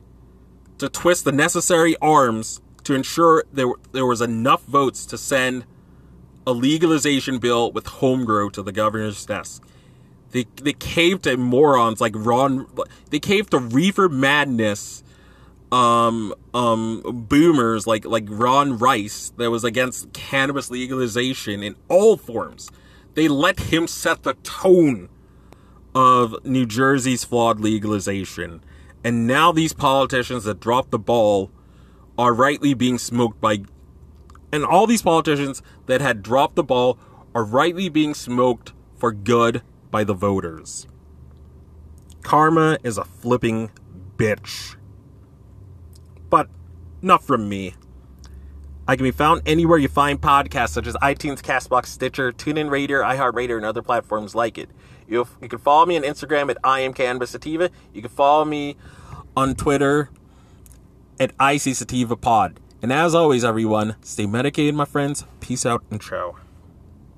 to 0.78 0.88
twist 0.88 1.24
the 1.24 1.32
necessary 1.32 1.96
arms 2.00 2.60
to 2.84 2.94
ensure 2.94 3.44
there, 3.52 3.68
there 3.92 4.06
was 4.06 4.20
enough 4.20 4.64
votes 4.64 5.04
to 5.06 5.18
send 5.18 5.64
a 6.46 6.52
legalization 6.52 7.38
bill 7.38 7.70
with 7.70 7.86
home 7.86 8.24
grow 8.24 8.48
to 8.50 8.62
the 8.62 8.72
governor's 8.72 9.24
desk. 9.26 9.62
They, 10.32 10.46
they 10.62 10.72
caved 10.72 11.24
to 11.24 11.36
morons 11.36 12.00
like 12.00 12.12
Ron. 12.16 12.66
They 13.10 13.18
caved 13.18 13.50
to 13.50 13.58
reefer 13.58 14.08
madness 14.08 15.02
um 15.72 16.34
um 16.52 17.00
boomers 17.28 17.86
like 17.86 18.04
like 18.04 18.24
Ron 18.28 18.78
Rice 18.78 19.32
that 19.36 19.52
was 19.52 19.62
against 19.62 20.12
cannabis 20.12 20.68
legalization 20.70 21.62
in 21.62 21.76
all 21.88 22.16
forms. 22.16 22.70
They 23.14 23.28
let 23.28 23.58
him 23.60 23.86
set 23.86 24.22
the 24.22 24.34
tone 24.34 25.08
of 25.94 26.44
New 26.44 26.66
Jersey's 26.66 27.24
flawed 27.24 27.60
legalization. 27.60 28.62
And 29.02 29.26
now 29.26 29.52
these 29.52 29.72
politicians 29.72 30.44
that 30.44 30.60
dropped 30.60 30.90
the 30.90 30.98
ball 30.98 31.50
are 32.18 32.34
rightly 32.34 32.74
being 32.74 32.98
smoked 32.98 33.40
by. 33.40 33.62
And 34.52 34.64
all 34.64 34.86
these 34.86 35.02
politicians 35.02 35.62
that 35.86 36.00
had 36.00 36.22
dropped 36.22 36.56
the 36.56 36.62
ball 36.62 36.98
are 37.34 37.44
rightly 37.44 37.88
being 37.88 38.14
smoked 38.14 38.72
for 38.96 39.12
good 39.12 39.62
by 39.90 40.04
the 40.04 40.14
voters. 40.14 40.86
Karma 42.22 42.78
is 42.82 42.98
a 42.98 43.04
flipping 43.04 43.70
bitch. 44.16 44.76
But 46.28 46.48
not 47.00 47.24
from 47.24 47.48
me. 47.48 47.74
I 48.90 48.96
can 48.96 49.04
be 49.04 49.12
found 49.12 49.42
anywhere 49.46 49.78
you 49.78 49.86
find 49.86 50.20
podcasts, 50.20 50.70
such 50.70 50.88
as 50.88 50.96
iTunes, 50.96 51.40
Castbox, 51.40 51.86
Stitcher, 51.86 52.32
TuneIn 52.32 52.70
Radio, 52.70 53.02
iHeartRadio, 53.02 53.56
and 53.56 53.64
other 53.64 53.82
platforms 53.82 54.34
like 54.34 54.58
it. 54.58 54.68
You, 55.06 55.28
you 55.40 55.48
can 55.48 55.60
follow 55.60 55.86
me 55.86 55.96
on 55.96 56.02
Instagram 56.02 56.50
at 56.50 56.58
I 56.64 56.80
am. 56.80 56.92
You 57.94 58.02
can 58.02 58.10
follow 58.10 58.44
me 58.44 58.74
on 59.36 59.54
Twitter 59.54 60.10
at 61.20 61.30
IC 61.40 62.20
Pod. 62.20 62.58
And 62.82 62.92
as 62.92 63.14
always, 63.14 63.44
everyone, 63.44 63.94
stay 64.02 64.26
medicated, 64.26 64.74
my 64.74 64.86
friends. 64.86 65.24
Peace 65.38 65.64
out 65.64 65.84
and 65.88 66.02
ciao. 66.02 66.34